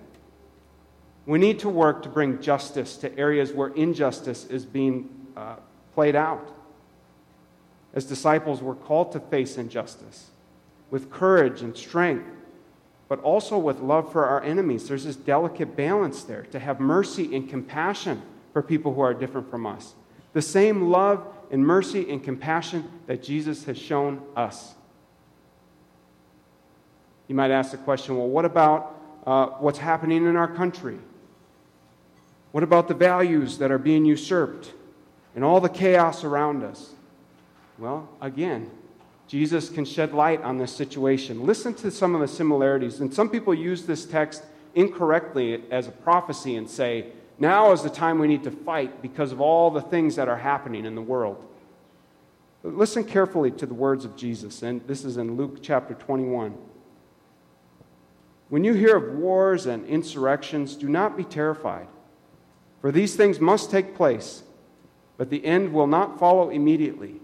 We 1.27 1.39
need 1.39 1.59
to 1.61 1.69
work 1.69 2.03
to 2.05 2.09
bring 2.09 2.41
justice 2.41 2.97
to 2.99 3.19
areas 3.19 3.53
where 3.53 3.69
injustice 3.69 4.47
is 4.47 4.65
being 4.65 5.11
uh, 5.37 5.57
played 5.95 6.17
out. 6.17 6.57
As 7.93 8.05
disciples, 8.05 8.63
we're 8.63 8.75
called 8.75 9.13
to 9.13 9.21
face 9.21 9.59
injustice 9.59 10.31
with 10.91 11.11
courage 11.11 11.63
and 11.63 11.77
strength, 11.77 12.29
but 13.09 13.21
also 13.21 13.59
with 13.59 13.81
love 13.81 14.11
for 14.13 14.27
our 14.27 14.43
enemies. 14.43 14.89
There's 14.89 15.05
this 15.05 15.17
delicate 15.17 15.77
balance 15.77 16.23
there 16.25 16.43
to 16.53 16.59
have 16.59 16.81
mercy 16.81 17.35
and 17.35 17.49
compassion 17.49 18.23
for 18.53 18.63
people 18.63 18.95
who 18.95 19.01
are 19.01 19.15
different 19.15 19.51
from 19.51 19.67
us. 19.67 19.95
The 20.33 20.43
same 20.43 20.91
love 20.91 21.27
and 21.51 21.67
mercy 21.67 22.11
and 22.11 22.23
compassion 22.23 22.89
that 23.07 23.23
Jesus 23.23 23.65
has 23.65 23.77
shown 23.77 24.23
us. 24.37 24.75
You 27.29 27.35
might 27.35 27.51
ask 27.51 27.71
the 27.71 27.79
question 27.79 28.17
well, 28.17 28.29
what 28.29 28.45
about 28.45 28.97
uh, 29.27 29.47
what's 29.59 29.79
happening 29.79 30.27
in 30.27 30.37
our 30.37 30.53
country? 30.53 30.99
What 32.53 32.65
about 32.65 32.89
the 32.89 32.95
values 32.95 33.59
that 33.59 33.71
are 33.71 33.79
being 33.79 34.05
usurped 34.05 34.73
and 35.35 35.45
all 35.45 35.61
the 35.61 35.69
chaos 35.69 36.25
around 36.25 36.65
us? 36.65 36.93
Well, 37.79 38.09
again, 38.21 38.71
Jesus 39.31 39.69
can 39.69 39.85
shed 39.85 40.13
light 40.13 40.43
on 40.43 40.59
this 40.59 40.75
situation. 40.75 41.47
Listen 41.47 41.73
to 41.75 41.93
some 41.93 42.17
of 42.17 42.21
the 42.21 42.27
similarities. 42.27 42.99
And 42.99 43.15
some 43.15 43.31
people 43.31 43.55
use 43.55 43.85
this 43.85 44.05
text 44.05 44.43
incorrectly 44.75 45.63
as 45.71 45.87
a 45.87 45.93
prophecy 45.93 46.57
and 46.57 46.69
say, 46.69 47.13
now 47.39 47.71
is 47.71 47.81
the 47.81 47.91
time 47.91 48.19
we 48.19 48.27
need 48.27 48.43
to 48.43 48.51
fight 48.51 49.01
because 49.01 49.31
of 49.31 49.41
all 49.41 49.71
the 49.71 49.83
things 49.83 50.17
that 50.17 50.29
are 50.29 50.39
happening 50.39 50.85
in 50.85 50.97
the 50.97 51.01
world. 51.01 51.47
But 52.65 52.75
listen 52.75 53.05
carefully 53.05 53.53
to 53.53 53.67
the 53.67 53.73
words 53.73 54.05
of 54.05 54.17
Jesus, 54.17 54.65
and 54.65 54.85
this 54.89 55.05
is 55.05 55.17
in 55.17 55.37
Luke 55.37 55.59
chapter 55.63 55.95
21. 55.95 56.59
When 58.49 58.65
you 58.65 58.75
hear 58.75 58.97
of 58.97 59.17
wars 59.17 59.67
and 59.67 59.87
insurrections, 59.87 60.75
do 60.75 60.89
not 60.89 61.17
be 61.17 61.23
terrified, 61.23 61.87
for 62.81 62.91
these 62.91 63.15
things 63.15 63.39
must 63.39 63.71
take 63.71 63.95
place, 63.95 64.43
but 65.17 65.31
the 65.31 65.45
end 65.47 65.73
will 65.73 65.87
not 65.87 66.19
follow 66.19 66.51
immediately. 66.51 67.21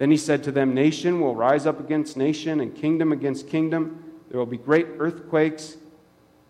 Then 0.00 0.10
he 0.10 0.16
said 0.16 0.42
to 0.44 0.50
them, 0.50 0.72
Nation 0.72 1.20
will 1.20 1.34
rise 1.34 1.66
up 1.66 1.78
against 1.78 2.16
nation, 2.16 2.60
and 2.60 2.74
kingdom 2.74 3.12
against 3.12 3.48
kingdom. 3.48 4.02
There 4.30 4.38
will 4.38 4.46
be 4.46 4.56
great 4.56 4.86
earthquakes 4.98 5.76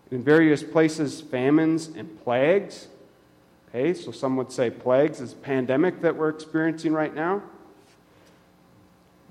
in 0.09 0.23
various 0.23 0.63
places 0.63 1.19
famines 1.19 1.87
and 1.87 2.23
plagues. 2.23 2.87
Okay, 3.67 3.93
so 3.93 4.11
some 4.11 4.37
would 4.37 4.53
say 4.53 4.69
plagues 4.69 5.19
is 5.19 5.33
pandemic 5.33 5.99
that 5.99 6.15
we're 6.15 6.29
experiencing 6.29 6.93
right 6.93 7.13
now. 7.13 7.43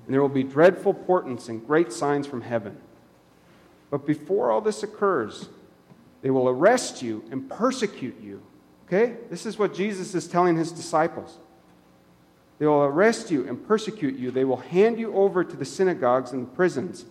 And 0.05 0.15
there 0.15 0.21
will 0.21 0.29
be 0.29 0.43
dreadful 0.43 0.93
portents 0.93 1.49
and 1.49 1.67
great 1.67 1.91
signs 1.91 2.27
from 2.27 2.43
heaven. 2.43 2.77
But 3.91 4.07
before 4.07 4.51
all 4.51 4.61
this 4.61 4.83
occurs, 4.83 5.49
they 6.21 6.29
will 6.29 6.47
arrest 6.47 7.01
you 7.01 7.25
and 7.31 7.49
persecute 7.49 8.21
you. 8.21 8.43
Okay? 8.87 9.17
This 9.31 9.47
is 9.47 9.59
what 9.59 9.73
Jesus 9.73 10.15
is 10.15 10.29
telling 10.29 10.59
his 10.59 10.73
disciples. 10.73 11.39
They 12.61 12.67
will 12.67 12.85
arrest 12.85 13.33
you 13.33 13.49
and 13.49 13.67
persecute 13.67 14.17
you. 14.17 14.31
They 14.31 14.45
will 14.45 14.59
hand 14.59 15.01
you 15.01 15.13
over 15.15 15.43
to 15.43 15.57
the 15.57 15.65
synagogues 15.65 16.31
and 16.31 16.47
the 16.47 16.51
prisons 16.53 17.07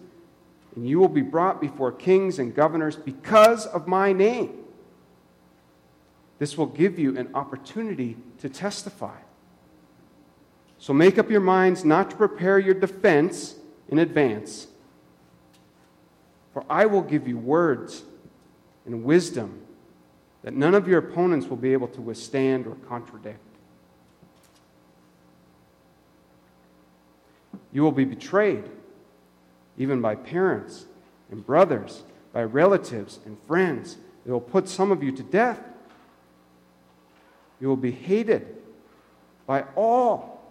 and 0.76 0.88
you 0.88 1.00
will 1.00 1.10
be 1.10 1.22
brought 1.22 1.60
before 1.60 1.92
kings 1.92 2.40
and 2.40 2.56
governors 2.56 2.96
because 2.96 3.66
of 3.66 3.88
my 3.88 4.14
name. 4.14 4.66
This 6.38 6.58
will 6.58 6.68
give 6.68 6.98
you 6.98 7.18
an 7.18 7.30
opportunity 7.34 8.16
to 8.38 8.50
testify. 8.50 9.18
So 10.78 10.94
make 10.94 11.18
up 11.18 11.30
your 11.30 11.42
minds 11.42 11.84
not 11.84 12.12
to 12.12 12.16
prepare 12.16 12.60
your 12.60 12.76
defense 12.76 13.56
in 13.90 14.00
advance. 14.00 14.68
For 16.54 16.64
I 16.70 16.86
will 16.86 17.02
give 17.02 17.28
you 17.28 17.38
words 17.38 18.04
and 18.86 19.04
wisdom 19.04 19.66
that 20.44 20.54
none 20.54 20.74
of 20.76 20.88
your 20.88 21.00
opponents 21.00 21.48
will 21.48 21.58
be 21.58 21.74
able 21.74 21.90
to 21.90 22.02
withstand 22.02 22.68
or 22.68 22.76
contradict. 22.88 23.49
You 27.72 27.84
will 27.84 27.92
be 27.92 28.06
betrayed 28.06 28.64
even 29.78 30.02
by 30.02 30.16
parents 30.16 30.86
and 31.32 31.46
brothers, 31.46 32.04
by 32.34 32.44
relatives 32.44 33.20
and 33.26 33.38
friends. 33.48 33.98
They 34.26 34.32
will 34.32 34.42
put 34.42 34.68
some 34.68 34.92
of 34.92 35.02
you 35.02 35.12
to 35.14 35.24
death. 35.24 35.60
You 37.62 37.68
will 37.68 37.78
be 37.78 37.92
hated 37.92 38.58
by 39.46 39.66
all 39.76 40.42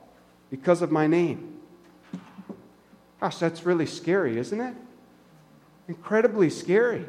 because 0.51 0.83
of 0.83 0.91
my 0.91 1.07
name. 1.07 1.61
Gosh, 3.21 3.39
that's 3.39 3.65
really 3.65 3.87
scary, 3.87 4.39
isn't 4.39 4.61
it? 4.61 4.75
Incredibly 5.89 6.51
scary. 6.51 7.07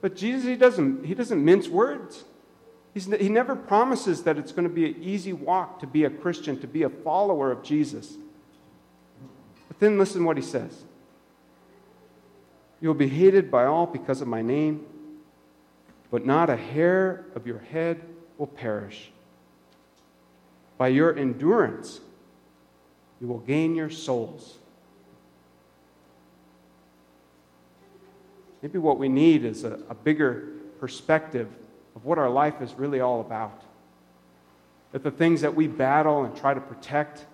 But 0.00 0.16
Jesus, 0.16 0.44
he 0.44 0.56
doesn't, 0.56 1.04
he 1.04 1.14
doesn't 1.14 1.44
mince 1.44 1.68
words. 1.68 2.24
He's, 2.94 3.06
he 3.06 3.28
never 3.28 3.54
promises 3.54 4.22
that 4.22 4.38
it's 4.38 4.52
going 4.52 4.66
to 4.66 4.74
be 4.74 4.86
an 4.86 4.96
easy 5.02 5.32
walk 5.32 5.78
to 5.80 5.86
be 5.86 6.04
a 6.04 6.10
Christian, 6.10 6.58
to 6.60 6.66
be 6.66 6.82
a 6.82 6.88
follower 6.88 7.52
of 7.52 7.62
Jesus. 7.62 8.16
Then 9.80 9.98
listen 9.98 10.24
what 10.24 10.36
he 10.36 10.42
says. 10.42 10.84
You 12.80 12.88
will 12.88 12.94
be 12.94 13.08
hated 13.08 13.50
by 13.50 13.64
all 13.64 13.86
because 13.86 14.20
of 14.20 14.28
my 14.28 14.42
name, 14.42 14.86
but 16.10 16.24
not 16.24 16.48
a 16.48 16.56
hair 16.56 17.24
of 17.34 17.46
your 17.46 17.58
head 17.58 18.00
will 18.38 18.46
perish. 18.46 19.10
By 20.78 20.88
your 20.88 21.16
endurance, 21.16 22.00
you 23.20 23.26
will 23.26 23.38
gain 23.38 23.74
your 23.74 23.90
souls. 23.90 24.56
Maybe 28.62 28.78
what 28.78 28.98
we 28.98 29.08
need 29.08 29.44
is 29.44 29.64
a, 29.64 29.78
a 29.88 29.94
bigger 29.94 30.48
perspective 30.78 31.48
of 31.96 32.04
what 32.04 32.18
our 32.18 32.30
life 32.30 32.60
is 32.60 32.74
really 32.74 33.00
all 33.00 33.20
about. 33.20 33.62
That 34.92 35.02
the 35.02 35.10
things 35.10 35.40
that 35.40 35.54
we 35.54 35.66
battle 35.66 36.24
and 36.24 36.36
try 36.36 36.52
to 36.52 36.60
protect 36.60 37.24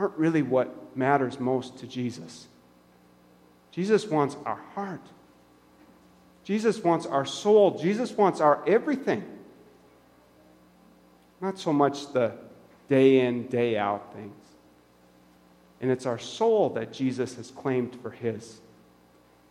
aren't 0.00 0.16
really 0.16 0.42
what 0.42 0.96
matters 0.96 1.38
most 1.38 1.78
to 1.78 1.86
Jesus. 1.86 2.46
Jesus 3.70 4.06
wants 4.06 4.36
our 4.46 4.60
heart. 4.74 5.02
Jesus 6.42 6.82
wants 6.82 7.04
our 7.04 7.26
soul. 7.26 7.78
Jesus 7.78 8.10
wants 8.12 8.40
our 8.40 8.66
everything. 8.66 9.22
Not 11.40 11.58
so 11.58 11.72
much 11.72 12.12
the 12.12 12.32
day 12.88 13.20
in, 13.20 13.46
day 13.48 13.76
out 13.76 14.14
things. 14.14 14.34
And 15.82 15.90
it's 15.90 16.06
our 16.06 16.18
soul 16.18 16.70
that 16.70 16.92
Jesus 16.92 17.36
has 17.36 17.50
claimed 17.50 17.96
for 18.02 18.10
his 18.10 18.60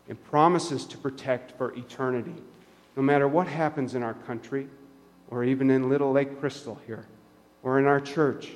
and 0.07 0.21
promises 0.25 0.85
to 0.85 0.97
protect 0.97 1.57
for 1.57 1.73
eternity. 1.75 2.35
No 2.95 3.03
matter 3.03 3.27
what 3.27 3.47
happens 3.47 3.93
in 3.93 4.01
our 4.01 4.15
country, 4.15 4.67
or 5.29 5.43
even 5.43 5.69
in 5.69 5.89
Little 5.89 6.12
Lake 6.12 6.39
Crystal 6.39 6.79
here, 6.88 7.05
or 7.62 7.77
in 7.77 7.85
our 7.85 8.01
church, 8.01 8.49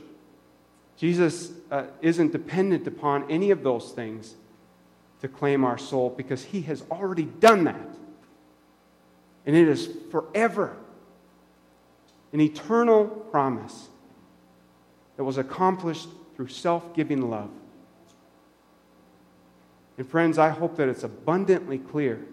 Jesus 0.98 1.52
uh, 1.72 1.86
isn't 2.02 2.32
dependent 2.32 2.88
upon 2.88 3.30
any 3.32 3.52
of 3.52 3.64
those 3.64 3.92
things 3.92 4.36
to 5.22 5.28
claim 5.28 5.64
our 5.64 5.78
soul 5.78 6.14
because 6.16 6.44
he 6.44 6.62
has 6.64 6.84
already 6.92 7.24
done 7.24 7.64
that. 7.64 7.90
And 9.46 9.56
it 9.56 9.68
is 9.68 9.90
forever 10.12 10.76
an 12.32 12.42
eternal 12.42 13.06
promise 13.06 13.88
that 15.18 15.24
was 15.24 15.38
accomplished 15.38 16.10
through 16.36 16.48
self 16.48 16.96
giving 16.96 17.30
love. 17.30 17.50
And, 19.98 20.10
friends, 20.10 20.38
I 20.38 20.50
hope 20.50 20.78
that 20.78 20.90
it's 20.90 21.04
abundantly 21.04 21.78
clear 21.78 22.26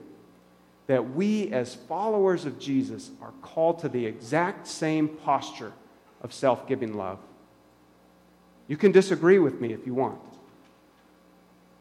that 0.87 1.15
we, 1.15 1.53
as 1.53 1.75
followers 1.75 2.47
of 2.47 2.59
Jesus, 2.59 3.11
are 3.21 3.33
called 3.43 3.81
to 3.81 3.89
the 3.89 4.07
exact 4.07 4.67
same 4.67 5.09
posture 5.09 5.73
of 6.23 6.33
self 6.33 6.67
giving 6.67 6.95
love. 6.95 7.19
You 8.71 8.77
can 8.77 8.93
disagree 8.93 9.41
with 9.41 9.61
me 9.61 9.73
if 9.73 9.85
you 9.85 9.95
want. 9.95 10.21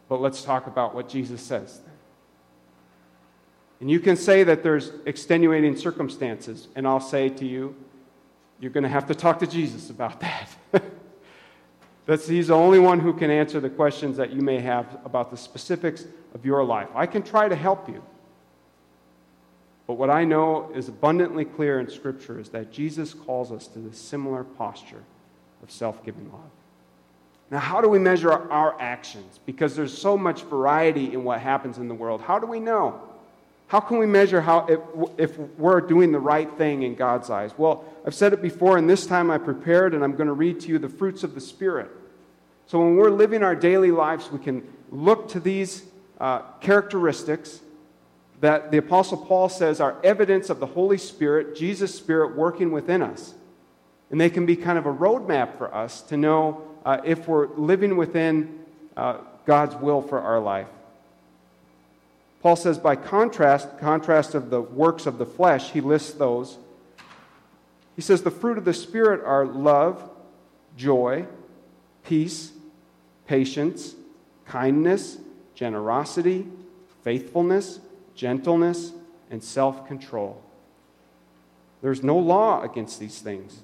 But 0.07 0.21
let's 0.21 0.41
talk 0.41 0.65
about 0.65 0.95
what 0.95 1.07
Jesus 1.07 1.39
says. 1.39 1.81
And 3.79 3.91
you 3.91 3.99
can 3.99 4.15
say 4.15 4.43
that 4.43 4.63
there's 4.63 4.91
extenuating 5.05 5.77
circumstances, 5.77 6.67
and 6.75 6.87
I'll 6.87 6.99
say 6.99 7.29
to 7.29 7.45
you, 7.45 7.75
you're 8.59 8.71
going 8.71 8.85
to 8.85 8.89
have 8.89 9.05
to 9.05 9.13
talk 9.13 9.37
to 9.37 9.45
Jesus 9.45 9.91
about 9.91 10.19
that. 10.21 10.49
That's, 12.07 12.27
he's 12.27 12.47
the 12.47 12.55
only 12.55 12.79
one 12.79 12.99
who 12.99 13.13
can 13.13 13.29
answer 13.29 13.59
the 13.59 13.69
questions 13.69 14.17
that 14.17 14.33
you 14.33 14.41
may 14.41 14.59
have 14.59 14.97
about 15.05 15.29
the 15.29 15.37
specifics 15.37 16.05
of 16.33 16.43
your 16.43 16.63
life. 16.63 16.87
I 16.95 17.05
can 17.05 17.21
try 17.21 17.47
to 17.47 17.55
help 17.55 17.87
you. 17.87 18.01
But 19.85 19.93
what 19.93 20.09
I 20.09 20.23
know 20.23 20.71
is 20.73 20.87
abundantly 20.87 21.45
clear 21.45 21.79
in 21.79 21.87
Scripture 21.87 22.39
is 22.39 22.49
that 22.49 22.71
Jesus 22.71 23.13
calls 23.13 23.51
us 23.51 23.67
to 23.67 23.79
this 23.79 23.99
similar 23.99 24.43
posture 24.43 25.03
of 25.61 25.69
self 25.69 26.03
giving 26.03 26.31
love. 26.31 26.49
Now, 27.51 27.59
how 27.59 27.81
do 27.81 27.89
we 27.89 27.97
measure 27.97 28.31
our, 28.31 28.79
actions? 28.79 29.39
Because 29.45 29.75
there's 29.75 29.97
so 29.97 30.17
much 30.17 30.43
variety 30.43 31.13
in 31.13 31.23
what 31.23 31.41
happens 31.41 31.77
in 31.77 31.87
the 31.87 31.95
world. 31.95 32.21
How 32.21 32.37
do 32.37 32.45
we 32.45 32.59
know? 32.59 33.01
How 33.67 33.79
can 33.79 33.97
we 33.97 34.05
measure 34.05 34.41
how 34.41 34.65
if, 34.67 34.79
if 35.17 35.37
we're 35.57 35.81
doing 35.81 36.11
the 36.11 36.19
right 36.19 36.51
thing 36.57 36.83
in 36.83 36.95
God's 36.95 37.29
eyes? 37.29 37.51
Well, 37.57 37.85
I've 38.05 38.15
said 38.15 38.33
it 38.33 38.41
before, 38.41 38.77
and 38.77 38.89
this 38.89 39.05
time 39.05 39.31
I 39.31 39.37
prepared, 39.37 39.93
and 39.93 40.03
I'm 40.03 40.13
going 40.13 40.27
to 40.27 40.33
read 40.33 40.59
to 40.61 40.67
you 40.69 40.79
the 40.79 40.89
fruits 40.89 41.23
of 41.23 41.35
the 41.35 41.41
Spirit. 41.41 41.89
So 42.67 42.79
when 42.79 42.95
we're 42.95 43.09
living 43.09 43.43
our 43.43 43.55
daily 43.55 43.91
lives, 43.91 44.31
we 44.31 44.39
can 44.39 44.67
look 44.91 45.29
to 45.29 45.39
these 45.39 45.83
uh, 46.19 46.41
characteristics 46.61 47.61
that 48.41 48.71
the 48.71 48.77
Apostle 48.77 49.17
Paul 49.17 49.49
says 49.49 49.81
are 49.81 49.97
evidence 50.03 50.49
of 50.49 50.59
the 50.59 50.65
Holy 50.65 50.97
Spirit, 50.97 51.55
Jesus' 51.55 51.93
Spirit 51.93 52.35
working 52.35 52.71
within 52.71 53.01
us. 53.01 53.33
And 54.11 54.19
they 54.19 54.29
can 54.29 54.45
be 54.45 54.55
kind 54.55 54.77
of 54.77 54.85
a 54.85 54.93
roadmap 54.93 55.57
for 55.57 55.73
us 55.73 56.01
to 56.03 56.17
know 56.17 56.63
uh, 56.85 57.01
if 57.03 57.27
we're 57.27 57.47
living 57.55 57.97
within 57.97 58.59
uh, 58.97 59.17
God's 59.45 59.75
will 59.75 60.01
for 60.01 60.19
our 60.19 60.39
life. 60.39 60.67
Paul 62.41 62.55
says, 62.55 62.77
by 62.77 62.95
contrast, 62.95 63.79
contrast 63.79 64.33
of 64.33 64.49
the 64.49 64.61
works 64.61 65.05
of 65.05 65.17
the 65.17 65.25
flesh, 65.25 65.71
he 65.71 65.81
lists 65.81 66.13
those. 66.13 66.57
He 67.95 68.01
says, 68.01 68.23
the 68.23 68.31
fruit 68.31 68.57
of 68.57 68.65
the 68.65 68.73
Spirit 68.73 69.23
are 69.25 69.45
love, 69.45 70.09
joy, 70.77 71.25
peace, 72.05 72.51
patience, 73.27 73.93
kindness, 74.45 75.17
generosity, 75.53 76.47
faithfulness, 77.03 77.79
gentleness, 78.15 78.93
and 79.29 79.43
self 79.43 79.85
control. 79.87 80.41
There's 81.81 82.03
no 82.03 82.17
law 82.17 82.61
against 82.63 82.99
these 82.99 83.19
things. 83.19 83.59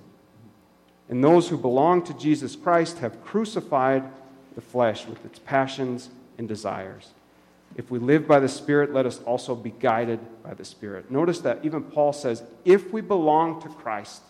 And 1.10 1.24
those 1.24 1.50
who 1.50 1.58
belong 1.58 2.04
to 2.04 2.14
Jesus 2.14 2.56
Christ 2.56 3.00
have 3.00 3.24
crucified 3.24 4.04
the 4.56 4.62
flesh 4.62 5.06
with 5.06 5.24
its 5.26 5.40
passions 5.40 6.10
and 6.38 6.48
desires. 6.48 7.10
If 7.76 7.92
we 7.92 8.00
live 8.00 8.28
by 8.28 8.40
the 8.40 8.50
Spirit, 8.50 8.94
let 8.94 9.06
us 9.06 9.20
also 9.24 9.54
be 9.54 9.72
guided 9.72 10.20
by 10.44 10.54
the 10.54 10.66
Spirit. 10.66 11.12
Notice 11.12 11.40
that 11.42 11.60
even 11.64 11.84
Paul 11.84 12.14
says, 12.14 12.42
if 12.64 12.92
we 12.94 13.02
belong 13.02 13.62
to 13.62 13.70
Christ, 13.70 14.22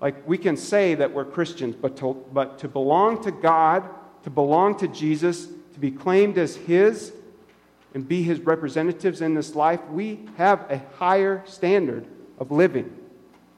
like 0.00 0.26
we 0.26 0.38
can 0.38 0.56
say 0.56 0.94
that 0.96 1.12
we're 1.12 1.24
Christians, 1.24 1.76
but 1.76 1.96
to, 1.98 2.14
but 2.32 2.58
to 2.60 2.68
belong 2.68 3.22
to 3.22 3.30
God, 3.30 3.88
to 4.24 4.30
belong 4.30 4.76
to 4.78 4.88
Jesus, 4.88 5.46
to 5.46 5.78
be 5.78 5.90
claimed 5.90 6.38
as 6.38 6.56
His, 6.56 7.12
and 7.94 8.08
be 8.08 8.22
His 8.22 8.40
representatives 8.40 9.20
in 9.20 9.34
this 9.34 9.54
life, 9.54 9.80
we 9.90 10.20
have 10.38 10.68
a 10.70 10.80
higher 10.96 11.42
standard 11.46 12.06
of 12.38 12.50
living 12.50 12.96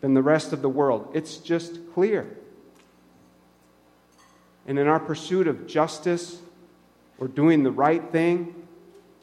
than 0.04 0.12
the 0.12 0.22
rest 0.22 0.52
of 0.52 0.60
the 0.60 0.68
world. 0.68 1.08
It's 1.14 1.38
just 1.38 1.78
clear. 1.94 2.36
And 4.66 4.78
in 4.78 4.86
our 4.86 5.00
pursuit 5.00 5.48
of 5.48 5.66
justice 5.66 6.42
or 7.16 7.26
doing 7.26 7.62
the 7.62 7.70
right 7.70 8.12
thing, 8.12 8.66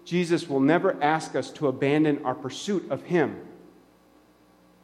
Jesus 0.05 0.49
will 0.49 0.59
never 0.59 0.97
ask 1.03 1.35
us 1.35 1.51
to 1.51 1.67
abandon 1.67 2.25
our 2.25 2.33
pursuit 2.33 2.89
of 2.89 3.03
Him. 3.03 3.39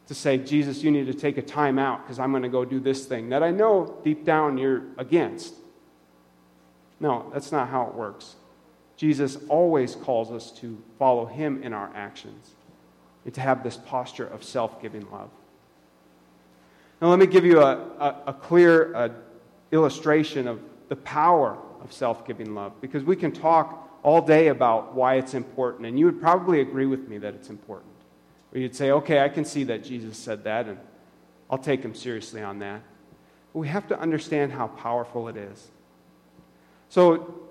To 0.05 0.13
say, 0.13 0.37
Jesus, 0.37 0.83
you 0.83 0.91
need 0.91 1.07
to 1.07 1.15
take 1.15 1.39
a 1.39 1.41
time 1.41 1.79
out 1.79 2.03
because 2.03 2.19
I'm 2.19 2.29
going 2.29 2.43
to 2.43 2.49
go 2.49 2.63
do 2.63 2.79
this 2.79 3.07
thing 3.07 3.29
that 3.29 3.41
I 3.41 3.49
know 3.49 3.99
deep 4.03 4.23
down 4.23 4.59
you're 4.59 4.83
against. 4.99 5.55
No, 6.99 7.27
that's 7.33 7.51
not 7.51 7.69
how 7.69 7.87
it 7.87 7.95
works. 7.95 8.35
Jesus 8.97 9.35
always 9.49 9.95
calls 9.95 10.29
us 10.29 10.51
to 10.59 10.79
follow 10.99 11.25
Him 11.25 11.63
in 11.63 11.73
our 11.73 11.89
actions 11.95 12.51
and 13.25 13.33
to 13.33 13.41
have 13.41 13.63
this 13.63 13.77
posture 13.77 14.27
of 14.27 14.43
self 14.43 14.79
giving 14.79 15.09
love. 15.09 15.31
Now, 17.01 17.09
let 17.09 17.19
me 17.19 17.27
give 17.27 17.45
you 17.45 17.61
a, 17.61 17.77
a, 17.99 18.15
a 18.27 18.33
clear 18.33 18.95
uh, 18.95 19.09
illustration 19.71 20.47
of 20.47 20.59
the 20.89 20.95
power 20.95 21.57
of 21.81 21.93
self 21.93 22.25
giving 22.25 22.55
love 22.55 22.79
because 22.81 23.03
we 23.03 23.15
can 23.15 23.31
talk 23.31 23.87
all 24.03 24.21
day 24.21 24.47
about 24.47 24.95
why 24.95 25.15
it's 25.15 25.33
important, 25.33 25.85
and 25.85 25.99
you 25.99 26.05
would 26.05 26.19
probably 26.19 26.61
agree 26.61 26.85
with 26.85 27.07
me 27.07 27.17
that 27.17 27.33
it's 27.33 27.49
important. 27.49 27.91
Or 28.53 28.59
you'd 28.59 28.75
say, 28.75 28.91
okay, 28.91 29.19
I 29.19 29.29
can 29.29 29.43
see 29.43 29.65
that 29.65 29.83
Jesus 29.83 30.17
said 30.17 30.43
that, 30.45 30.67
and 30.67 30.77
I'll 31.49 31.57
take 31.57 31.83
him 31.83 31.93
seriously 31.93 32.41
on 32.41 32.59
that. 32.59 32.81
But 33.53 33.59
we 33.59 33.67
have 33.67 33.87
to 33.89 33.99
understand 33.99 34.53
how 34.53 34.67
powerful 34.67 35.27
it 35.27 35.37
is. 35.37 35.67
So, 36.89 37.43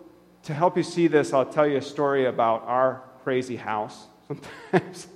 to 0.44 0.54
help 0.54 0.76
you 0.76 0.82
see 0.82 1.08
this, 1.08 1.32
I'll 1.32 1.44
tell 1.44 1.66
you 1.66 1.76
a 1.76 1.82
story 1.82 2.26
about 2.26 2.62
our 2.66 3.02
crazy 3.22 3.56
house 3.56 4.06
sometimes. 4.26 5.08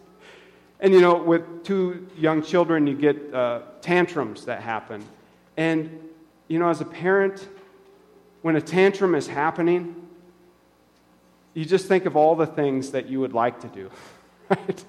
And 0.80 0.94
you 0.94 1.00
know, 1.00 1.22
with 1.22 1.64
two 1.64 2.08
young 2.16 2.42
children, 2.42 2.86
you 2.86 2.94
get 2.94 3.34
uh, 3.34 3.60
tantrums 3.82 4.46
that 4.46 4.62
happen. 4.62 5.04
And 5.56 6.08
you 6.48 6.58
know, 6.58 6.68
as 6.68 6.80
a 6.80 6.86
parent, 6.86 7.46
when 8.42 8.56
a 8.56 8.60
tantrum 8.60 9.14
is 9.14 9.26
happening, 9.26 9.94
you 11.54 11.64
just 11.64 11.86
think 11.86 12.06
of 12.06 12.16
all 12.16 12.34
the 12.34 12.46
things 12.46 12.92
that 12.92 13.08
you 13.08 13.20
would 13.20 13.34
like 13.34 13.60
to 13.60 13.68
do, 13.68 13.90
right? 14.48 14.84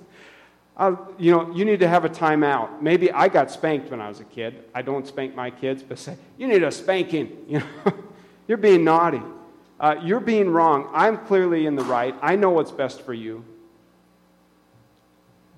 Uh, 0.77 0.95
you 1.19 1.31
know, 1.31 1.53
you 1.53 1.65
need 1.65 1.81
to 1.81 1.87
have 1.87 2.05
a 2.05 2.09
timeout. 2.09 2.81
Maybe 2.81 3.11
I 3.11 3.27
got 3.27 3.51
spanked 3.51 3.91
when 3.91 3.99
I 3.99 4.07
was 4.07 4.19
a 4.19 4.23
kid. 4.23 4.63
I 4.73 4.81
don't 4.81 5.05
spank 5.05 5.35
my 5.35 5.51
kids, 5.51 5.83
but 5.83 5.99
say, 5.99 6.17
you 6.37 6.47
need 6.47 6.63
a 6.63 6.71
spanking. 6.71 7.37
You 7.47 7.59
know, 7.59 7.93
you're 8.47 8.57
being 8.57 8.83
naughty. 8.83 9.21
Uh, 9.79 9.95
you're 10.01 10.19
being 10.19 10.49
wrong. 10.49 10.89
I'm 10.93 11.17
clearly 11.25 11.65
in 11.65 11.75
the 11.75 11.83
right. 11.83 12.15
I 12.21 12.35
know 12.35 12.49
what's 12.49 12.71
best 12.71 13.01
for 13.01 13.13
you. 13.13 13.45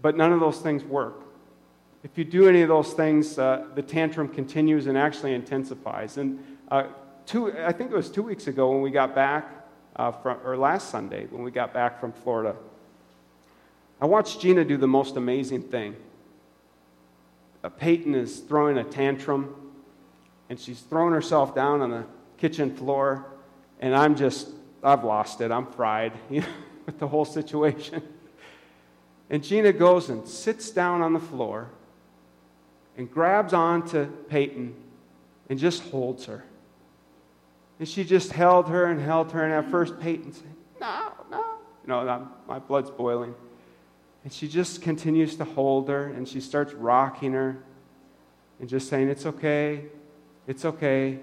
But 0.03 0.17
none 0.17 0.33
of 0.33 0.41
those 0.41 0.59
things 0.59 0.83
work. 0.83 1.23
If 2.03 2.17
you 2.17 2.25
do 2.25 2.49
any 2.49 2.61
of 2.61 2.67
those 2.67 2.91
things, 2.91 3.39
uh, 3.39 3.67
the 3.73 3.81
tantrum 3.81 4.27
continues 4.27 4.87
and 4.87 4.97
actually 4.97 5.33
intensifies. 5.33 6.17
And 6.17 6.43
uh, 6.69 6.87
two, 7.25 7.57
I 7.57 7.71
think 7.71 7.89
it 7.89 7.95
was 7.95 8.11
two 8.11 8.21
weeks 8.21 8.47
ago 8.47 8.69
when 8.69 8.81
we 8.81 8.91
got 8.91 9.15
back 9.15 9.49
uh, 9.95 10.11
from, 10.11 10.39
or 10.43 10.57
last 10.57 10.89
Sunday 10.89 11.27
when 11.27 11.41
we 11.41 11.51
got 11.51 11.73
back 11.73 12.01
from 12.01 12.11
Florida, 12.11 12.53
I 14.01 14.05
watched 14.05 14.41
Gina 14.41 14.65
do 14.65 14.75
the 14.75 14.87
most 14.87 15.15
amazing 15.15 15.63
thing. 15.63 15.95
Peyton 17.77 18.13
is 18.13 18.39
throwing 18.41 18.77
a 18.77 18.83
tantrum, 18.83 19.55
and 20.49 20.59
she's 20.59 20.81
throwing 20.81 21.13
herself 21.13 21.55
down 21.55 21.79
on 21.79 21.91
the 21.91 22.03
kitchen 22.37 22.75
floor, 22.75 23.25
and 23.79 23.95
I'm 23.95 24.15
just, 24.15 24.49
I've 24.83 25.05
lost 25.05 25.39
it. 25.39 25.49
I'm 25.49 25.67
fried 25.67 26.11
you 26.29 26.41
know, 26.41 26.47
with 26.85 26.99
the 26.99 27.07
whole 27.07 27.23
situation. 27.23 28.03
And 29.33 29.43
Gina 29.43 29.73
goes 29.73 30.11
and 30.11 30.27
sits 30.27 30.69
down 30.69 31.01
on 31.01 31.13
the 31.13 31.19
floor 31.19 31.71
and 32.95 33.11
grabs 33.11 33.51
onto 33.51 34.05
Peyton 34.29 34.75
and 35.49 35.57
just 35.57 35.81
holds 35.85 36.27
her. 36.27 36.43
And 37.79 37.89
she 37.89 38.03
just 38.03 38.31
held 38.31 38.69
her 38.69 38.85
and 38.85 39.01
held 39.01 39.31
her. 39.31 39.43
And 39.43 39.51
at 39.51 39.71
first, 39.71 39.99
Peyton 39.99 40.33
said, 40.33 40.53
No, 40.79 41.13
no. 41.31 41.39
You 41.81 41.87
know, 41.87 42.27
my 42.47 42.59
blood's 42.59 42.91
boiling. 42.91 43.33
And 44.23 44.31
she 44.31 44.47
just 44.47 44.83
continues 44.83 45.35
to 45.37 45.45
hold 45.45 45.89
her 45.89 46.05
and 46.09 46.27
she 46.27 46.39
starts 46.39 46.71
rocking 46.73 47.33
her 47.33 47.57
and 48.59 48.69
just 48.69 48.87
saying, 48.87 49.09
It's 49.09 49.25
okay, 49.25 49.85
it's 50.45 50.63
okay. 50.63 51.17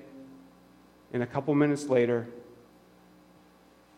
And 1.13 1.23
a 1.23 1.27
couple 1.27 1.55
minutes 1.55 1.87
later, 1.87 2.27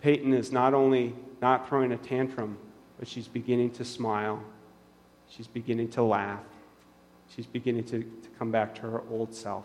Peyton 0.03 0.35
is 0.35 0.53
not 0.53 0.75
only 0.75 1.15
not 1.41 1.67
throwing 1.67 1.93
a 1.93 1.97
tantrum, 1.97 2.59
but 3.03 3.09
she's 3.09 3.27
beginning 3.27 3.69
to 3.69 3.85
smile. 3.85 4.41
She's 5.29 5.49
beginning 5.49 5.89
to 5.89 6.05
laugh. 6.05 6.45
She's 7.35 7.47
beginning 7.47 7.83
to, 7.87 7.99
to 7.99 8.29
come 8.39 8.53
back 8.53 8.77
to 8.77 8.83
her 8.83 9.03
old 9.11 9.35
self. 9.35 9.65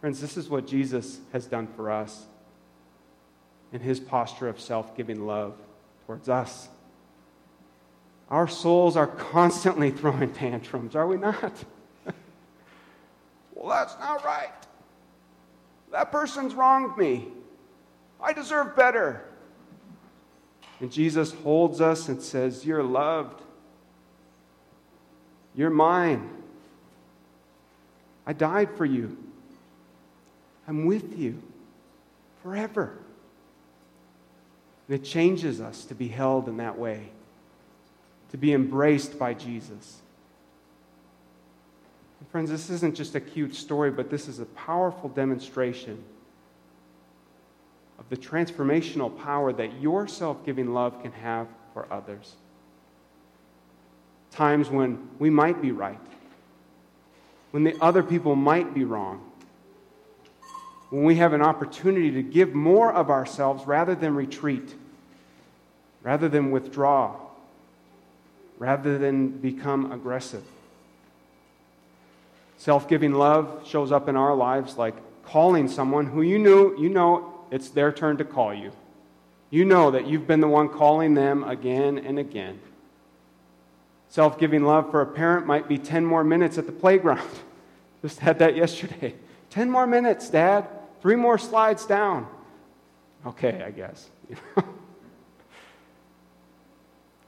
Friends, 0.00 0.18
this 0.18 0.38
is 0.38 0.48
what 0.48 0.66
Jesus 0.66 1.20
has 1.34 1.44
done 1.44 1.66
for 1.76 1.90
us 1.90 2.24
in 3.70 3.80
his 3.80 4.00
posture 4.00 4.48
of 4.48 4.58
self 4.58 4.96
giving 4.96 5.26
love 5.26 5.52
towards 6.06 6.30
us. 6.30 6.70
Our 8.30 8.48
souls 8.48 8.96
are 8.96 9.06
constantly 9.06 9.90
throwing 9.90 10.32
tantrums, 10.32 10.96
are 10.96 11.06
we 11.06 11.18
not? 11.18 11.52
well, 13.54 13.68
that's 13.68 13.98
not 13.98 14.24
right. 14.24 14.48
That 15.92 16.12
person's 16.12 16.54
wronged 16.54 16.96
me. 16.96 17.28
I 18.22 18.32
deserve 18.32 18.74
better. 18.74 19.26
And 20.80 20.90
Jesus 20.90 21.32
holds 21.32 21.80
us 21.80 22.08
and 22.08 22.22
says, 22.22 22.64
You're 22.64 22.82
loved. 22.82 23.42
You're 25.54 25.70
mine. 25.70 26.30
I 28.26 28.32
died 28.32 28.70
for 28.76 28.84
you. 28.84 29.16
I'm 30.66 30.86
with 30.86 31.18
you 31.18 31.42
forever. 32.42 32.96
And 34.88 34.98
it 34.98 35.04
changes 35.04 35.60
us 35.60 35.84
to 35.86 35.94
be 35.94 36.08
held 36.08 36.48
in 36.48 36.56
that 36.58 36.78
way, 36.78 37.10
to 38.30 38.36
be 38.36 38.52
embraced 38.52 39.18
by 39.18 39.34
Jesus. 39.34 39.98
And 42.20 42.28
friends, 42.28 42.50
this 42.50 42.70
isn't 42.70 42.94
just 42.94 43.14
a 43.14 43.20
cute 43.20 43.54
story, 43.54 43.90
but 43.90 44.10
this 44.10 44.28
is 44.28 44.38
a 44.38 44.46
powerful 44.46 45.08
demonstration 45.08 46.02
of 48.00 48.08
the 48.08 48.16
transformational 48.16 49.16
power 49.22 49.52
that 49.52 49.80
your 49.80 50.08
self 50.08 50.44
giving 50.44 50.72
love 50.72 51.00
can 51.02 51.12
have 51.12 51.46
for 51.74 51.86
others. 51.92 52.34
Times 54.30 54.70
when 54.70 55.08
we 55.18 55.28
might 55.28 55.60
be 55.60 55.70
right, 55.70 56.00
when 57.50 57.62
the 57.62 57.76
other 57.80 58.02
people 58.02 58.34
might 58.34 58.72
be 58.72 58.84
wrong, 58.84 59.30
when 60.88 61.04
we 61.04 61.16
have 61.16 61.34
an 61.34 61.42
opportunity 61.42 62.10
to 62.12 62.22
give 62.22 62.54
more 62.54 62.92
of 62.92 63.10
ourselves 63.10 63.66
rather 63.66 63.94
than 63.94 64.14
retreat, 64.14 64.74
rather 66.02 66.28
than 66.28 66.50
withdraw, 66.50 67.14
rather 68.58 68.98
than 68.98 69.28
become 69.28 69.92
aggressive. 69.92 70.44
Self 72.56 72.88
giving 72.88 73.12
love 73.12 73.66
shows 73.66 73.92
up 73.92 74.08
in 74.08 74.16
our 74.16 74.34
lives 74.34 74.78
like 74.78 74.94
calling 75.24 75.68
someone 75.68 76.06
who 76.06 76.22
you 76.22 76.38
knew, 76.38 76.78
you 76.78 76.88
know 76.88 77.39
it's 77.50 77.70
their 77.70 77.92
turn 77.92 78.16
to 78.18 78.24
call 78.24 78.54
you. 78.54 78.72
You 79.50 79.64
know 79.64 79.90
that 79.90 80.06
you've 80.06 80.26
been 80.26 80.40
the 80.40 80.48
one 80.48 80.68
calling 80.68 81.14
them 81.14 81.42
again 81.44 81.98
and 81.98 82.18
again. 82.18 82.60
Self 84.08 84.38
giving 84.38 84.64
love 84.64 84.90
for 84.90 85.02
a 85.02 85.06
parent 85.06 85.46
might 85.46 85.68
be 85.68 85.78
10 85.78 86.04
more 86.04 86.24
minutes 86.24 86.58
at 86.58 86.66
the 86.66 86.72
playground. 86.72 87.28
Just 88.02 88.20
had 88.20 88.38
that 88.38 88.56
yesterday. 88.56 89.14
10 89.50 89.70
more 89.70 89.86
minutes, 89.86 90.30
Dad. 90.30 90.68
Three 91.00 91.16
more 91.16 91.38
slides 91.38 91.84
down. 91.86 92.26
Okay, 93.26 93.62
I 93.64 93.70
guess. 93.70 94.08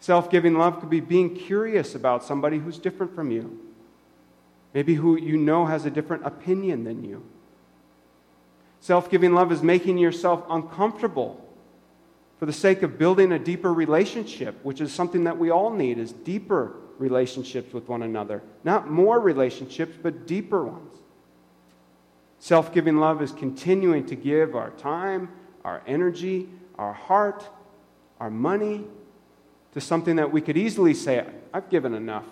Self 0.00 0.30
giving 0.30 0.54
love 0.54 0.80
could 0.80 0.90
be 0.90 1.00
being 1.00 1.34
curious 1.34 1.94
about 1.94 2.24
somebody 2.24 2.58
who's 2.58 2.78
different 2.78 3.14
from 3.14 3.30
you, 3.30 3.60
maybe 4.74 4.94
who 4.94 5.16
you 5.16 5.36
know 5.36 5.66
has 5.66 5.86
a 5.86 5.90
different 5.90 6.26
opinion 6.26 6.82
than 6.82 7.04
you. 7.04 7.22
Self 8.82 9.08
giving 9.08 9.32
love 9.32 9.52
is 9.52 9.62
making 9.62 9.96
yourself 9.96 10.44
uncomfortable 10.50 11.40
for 12.40 12.46
the 12.46 12.52
sake 12.52 12.82
of 12.82 12.98
building 12.98 13.30
a 13.30 13.38
deeper 13.38 13.72
relationship, 13.72 14.58
which 14.64 14.80
is 14.80 14.92
something 14.92 15.22
that 15.22 15.38
we 15.38 15.50
all 15.50 15.70
need 15.70 15.98
is 15.98 16.10
deeper 16.10 16.74
relationships 16.98 17.72
with 17.72 17.88
one 17.88 18.02
another. 18.02 18.42
Not 18.64 18.90
more 18.90 19.20
relationships, 19.20 19.96
but 20.02 20.26
deeper 20.26 20.64
ones. 20.64 20.98
Self 22.40 22.74
giving 22.74 22.96
love 22.96 23.22
is 23.22 23.30
continuing 23.30 24.04
to 24.06 24.16
give 24.16 24.56
our 24.56 24.70
time, 24.70 25.28
our 25.64 25.80
energy, 25.86 26.48
our 26.76 26.92
heart, 26.92 27.48
our 28.18 28.30
money 28.30 28.82
to 29.74 29.80
something 29.80 30.16
that 30.16 30.32
we 30.32 30.40
could 30.40 30.56
easily 30.56 30.92
say, 30.92 31.24
I've 31.54 31.70
given 31.70 31.94
enough, 31.94 32.26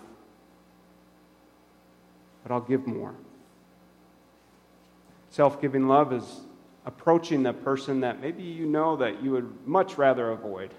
but 2.43 2.51
I'll 2.51 2.59
give 2.59 2.85
more. 2.85 3.15
Self 5.31 5.61
giving 5.61 5.87
love 5.87 6.11
is 6.11 6.41
approaching 6.85 7.41
the 7.41 7.53
person 7.53 8.01
that 8.01 8.19
maybe 8.19 8.43
you 8.43 8.65
know 8.65 8.97
that 8.97 9.23
you 9.23 9.31
would 9.31 9.65
much 9.65 9.97
rather 9.97 10.31
avoid. 10.31 10.73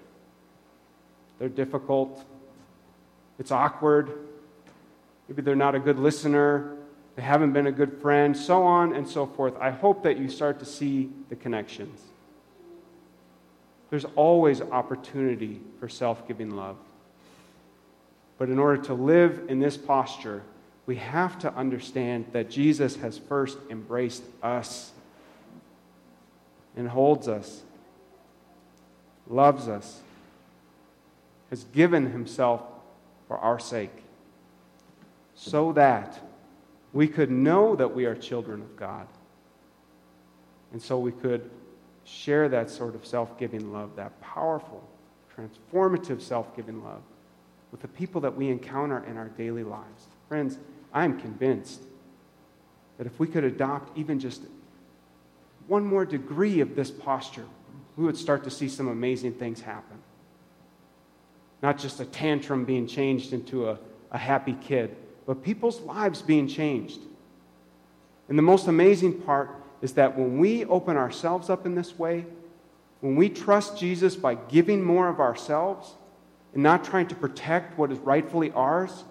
They're 1.39 1.49
difficult, 1.49 2.23
it's 3.39 3.51
awkward, 3.51 4.11
maybe 5.27 5.41
they're 5.41 5.55
not 5.55 5.73
a 5.73 5.79
good 5.79 5.97
listener, 5.97 6.77
they 7.15 7.23
haven't 7.23 7.51
been 7.53 7.65
a 7.65 7.71
good 7.71 7.99
friend, 7.99 8.37
so 8.37 8.63
on 8.63 8.93
and 8.93 9.07
so 9.07 9.25
forth. 9.25 9.55
I 9.59 9.71
hope 9.71 10.03
that 10.03 10.19
you 10.19 10.29
start 10.29 10.59
to 10.59 10.65
see 10.65 11.09
the 11.29 11.35
connections. 11.35 11.99
There's 13.89 14.05
always 14.15 14.61
opportunity 14.61 15.61
for 15.79 15.89
self 15.89 16.27
giving 16.27 16.55
love. 16.55 16.77
But 18.37 18.49
in 18.49 18.59
order 18.59 18.81
to 18.83 18.93
live 18.93 19.45
in 19.47 19.59
this 19.59 19.77
posture, 19.77 20.43
we 20.85 20.97
have 20.97 21.39
to 21.39 21.53
understand 21.53 22.25
that 22.33 22.49
Jesus 22.49 22.97
has 22.97 23.17
first 23.17 23.57
embraced 23.69 24.23
us 24.41 24.91
and 26.75 26.87
holds 26.89 27.27
us, 27.27 27.61
loves 29.27 29.67
us, 29.67 30.01
has 31.49 31.63
given 31.65 32.11
himself 32.11 32.61
for 33.27 33.37
our 33.37 33.59
sake, 33.59 33.91
so 35.35 35.71
that 35.73 36.19
we 36.91 37.07
could 37.07 37.31
know 37.31 37.75
that 37.75 37.95
we 37.95 38.05
are 38.05 38.15
children 38.15 38.61
of 38.61 38.75
God. 38.75 39.07
And 40.73 40.81
so 40.81 40.97
we 40.97 41.11
could 41.11 41.49
share 42.03 42.49
that 42.49 42.69
sort 42.69 42.95
of 42.95 43.05
self 43.05 43.37
giving 43.37 43.71
love, 43.71 43.95
that 43.95 44.19
powerful, 44.19 44.87
transformative 45.37 46.21
self 46.21 46.55
giving 46.55 46.83
love, 46.83 47.01
with 47.71 47.81
the 47.81 47.87
people 47.87 48.19
that 48.21 48.35
we 48.35 48.49
encounter 48.49 49.03
in 49.05 49.17
our 49.17 49.29
daily 49.29 49.63
lives. 49.63 50.07
Friends, 50.27 50.57
I 50.93 51.03
am 51.03 51.19
convinced 51.19 51.81
that 52.97 53.07
if 53.07 53.19
we 53.19 53.27
could 53.27 53.43
adopt 53.43 53.97
even 53.97 54.19
just 54.19 54.43
one 55.67 55.83
more 55.83 56.05
degree 56.05 56.59
of 56.59 56.75
this 56.75 56.91
posture, 56.91 57.45
we 57.97 58.05
would 58.05 58.17
start 58.17 58.43
to 58.43 58.51
see 58.51 58.69
some 58.69 58.87
amazing 58.87 59.33
things 59.33 59.61
happen. 59.61 59.97
Not 61.61 61.77
just 61.77 61.99
a 61.99 62.05
tantrum 62.05 62.65
being 62.65 62.87
changed 62.87 63.33
into 63.33 63.69
a, 63.69 63.79
a 64.11 64.17
happy 64.17 64.55
kid, 64.61 64.95
but 65.25 65.43
people's 65.43 65.79
lives 65.81 66.21
being 66.21 66.47
changed. 66.47 66.99
And 68.29 68.37
the 68.37 68.43
most 68.43 68.67
amazing 68.67 69.21
part 69.21 69.49
is 69.81 69.93
that 69.93 70.17
when 70.17 70.37
we 70.37 70.65
open 70.65 70.97
ourselves 70.97 71.49
up 71.49 71.65
in 71.65 71.75
this 71.75 71.97
way, 71.97 72.25
when 73.01 73.15
we 73.15 73.29
trust 73.29 73.77
Jesus 73.77 74.15
by 74.15 74.35
giving 74.35 74.83
more 74.83 75.09
of 75.09 75.19
ourselves 75.19 75.93
and 76.53 76.63
not 76.63 76.83
trying 76.83 77.07
to 77.07 77.15
protect 77.15 77.77
what 77.77 77.91
is 77.91 77.99
rightfully 77.99 78.51
ours, 78.51 79.03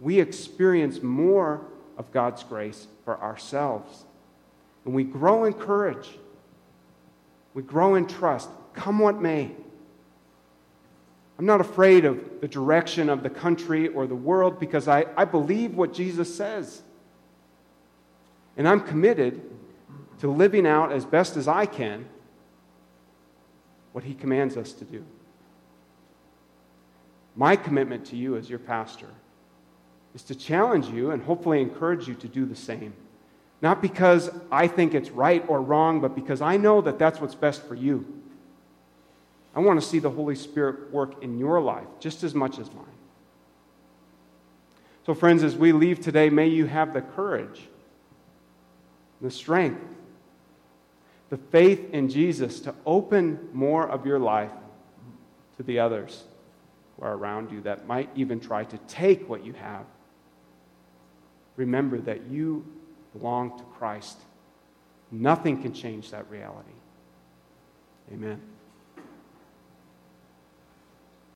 we 0.00 0.20
experience 0.20 1.02
more 1.02 1.62
of 1.96 2.12
God's 2.12 2.42
grace 2.42 2.86
for 3.04 3.20
ourselves. 3.20 4.04
And 4.84 4.94
we 4.94 5.04
grow 5.04 5.44
in 5.44 5.54
courage. 5.54 6.08
We 7.54 7.62
grow 7.62 7.94
in 7.94 8.06
trust, 8.06 8.48
come 8.74 8.98
what 8.98 9.20
may. 9.20 9.50
I'm 11.38 11.46
not 11.46 11.60
afraid 11.60 12.04
of 12.04 12.40
the 12.40 12.48
direction 12.48 13.08
of 13.08 13.22
the 13.22 13.30
country 13.30 13.88
or 13.88 14.06
the 14.06 14.14
world 14.14 14.58
because 14.58 14.88
I, 14.88 15.06
I 15.16 15.24
believe 15.24 15.74
what 15.74 15.92
Jesus 15.92 16.34
says. 16.34 16.82
And 18.56 18.66
I'm 18.66 18.80
committed 18.80 19.42
to 20.20 20.30
living 20.30 20.66
out 20.66 20.92
as 20.92 21.04
best 21.04 21.36
as 21.36 21.46
I 21.46 21.66
can 21.66 22.06
what 23.92 24.04
he 24.04 24.14
commands 24.14 24.56
us 24.56 24.72
to 24.72 24.84
do. 24.84 25.04
My 27.34 27.54
commitment 27.54 28.06
to 28.06 28.16
you 28.16 28.36
as 28.36 28.48
your 28.48 28.58
pastor 28.58 29.08
is 30.16 30.22
to 30.22 30.34
challenge 30.34 30.88
you 30.88 31.10
and 31.10 31.22
hopefully 31.22 31.60
encourage 31.60 32.08
you 32.08 32.14
to 32.14 32.26
do 32.26 32.46
the 32.46 32.56
same. 32.56 32.94
Not 33.60 33.82
because 33.82 34.30
I 34.50 34.66
think 34.66 34.94
it's 34.94 35.10
right 35.10 35.44
or 35.46 35.60
wrong, 35.60 36.00
but 36.00 36.14
because 36.14 36.40
I 36.40 36.56
know 36.56 36.80
that 36.80 36.98
that's 36.98 37.20
what's 37.20 37.34
best 37.34 37.62
for 37.62 37.74
you. 37.74 38.22
I 39.54 39.60
want 39.60 39.78
to 39.78 39.86
see 39.86 39.98
the 39.98 40.10
Holy 40.10 40.34
Spirit 40.34 40.90
work 40.90 41.22
in 41.22 41.38
your 41.38 41.60
life 41.60 41.86
just 42.00 42.24
as 42.24 42.34
much 42.34 42.58
as 42.58 42.72
mine. 42.72 42.84
So, 45.04 45.12
friends, 45.12 45.42
as 45.42 45.54
we 45.54 45.72
leave 45.72 46.00
today, 46.00 46.30
may 46.30 46.48
you 46.48 46.64
have 46.64 46.94
the 46.94 47.02
courage, 47.02 47.60
the 49.20 49.30
strength, 49.30 49.84
the 51.28 51.36
faith 51.36 51.90
in 51.92 52.08
Jesus 52.08 52.60
to 52.60 52.74
open 52.86 53.50
more 53.52 53.86
of 53.86 54.06
your 54.06 54.18
life 54.18 54.52
to 55.58 55.62
the 55.62 55.78
others 55.78 56.24
who 56.96 57.04
are 57.04 57.14
around 57.14 57.52
you 57.52 57.60
that 57.62 57.86
might 57.86 58.08
even 58.14 58.40
try 58.40 58.64
to 58.64 58.78
take 58.88 59.28
what 59.28 59.44
you 59.44 59.52
have. 59.52 59.84
Remember 61.56 61.98
that 61.98 62.26
you 62.26 62.64
belong 63.12 63.58
to 63.58 63.64
Christ. 63.64 64.18
Nothing 65.10 65.62
can 65.62 65.72
change 65.72 66.10
that 66.10 66.30
reality. 66.30 66.68
Amen. 68.12 68.40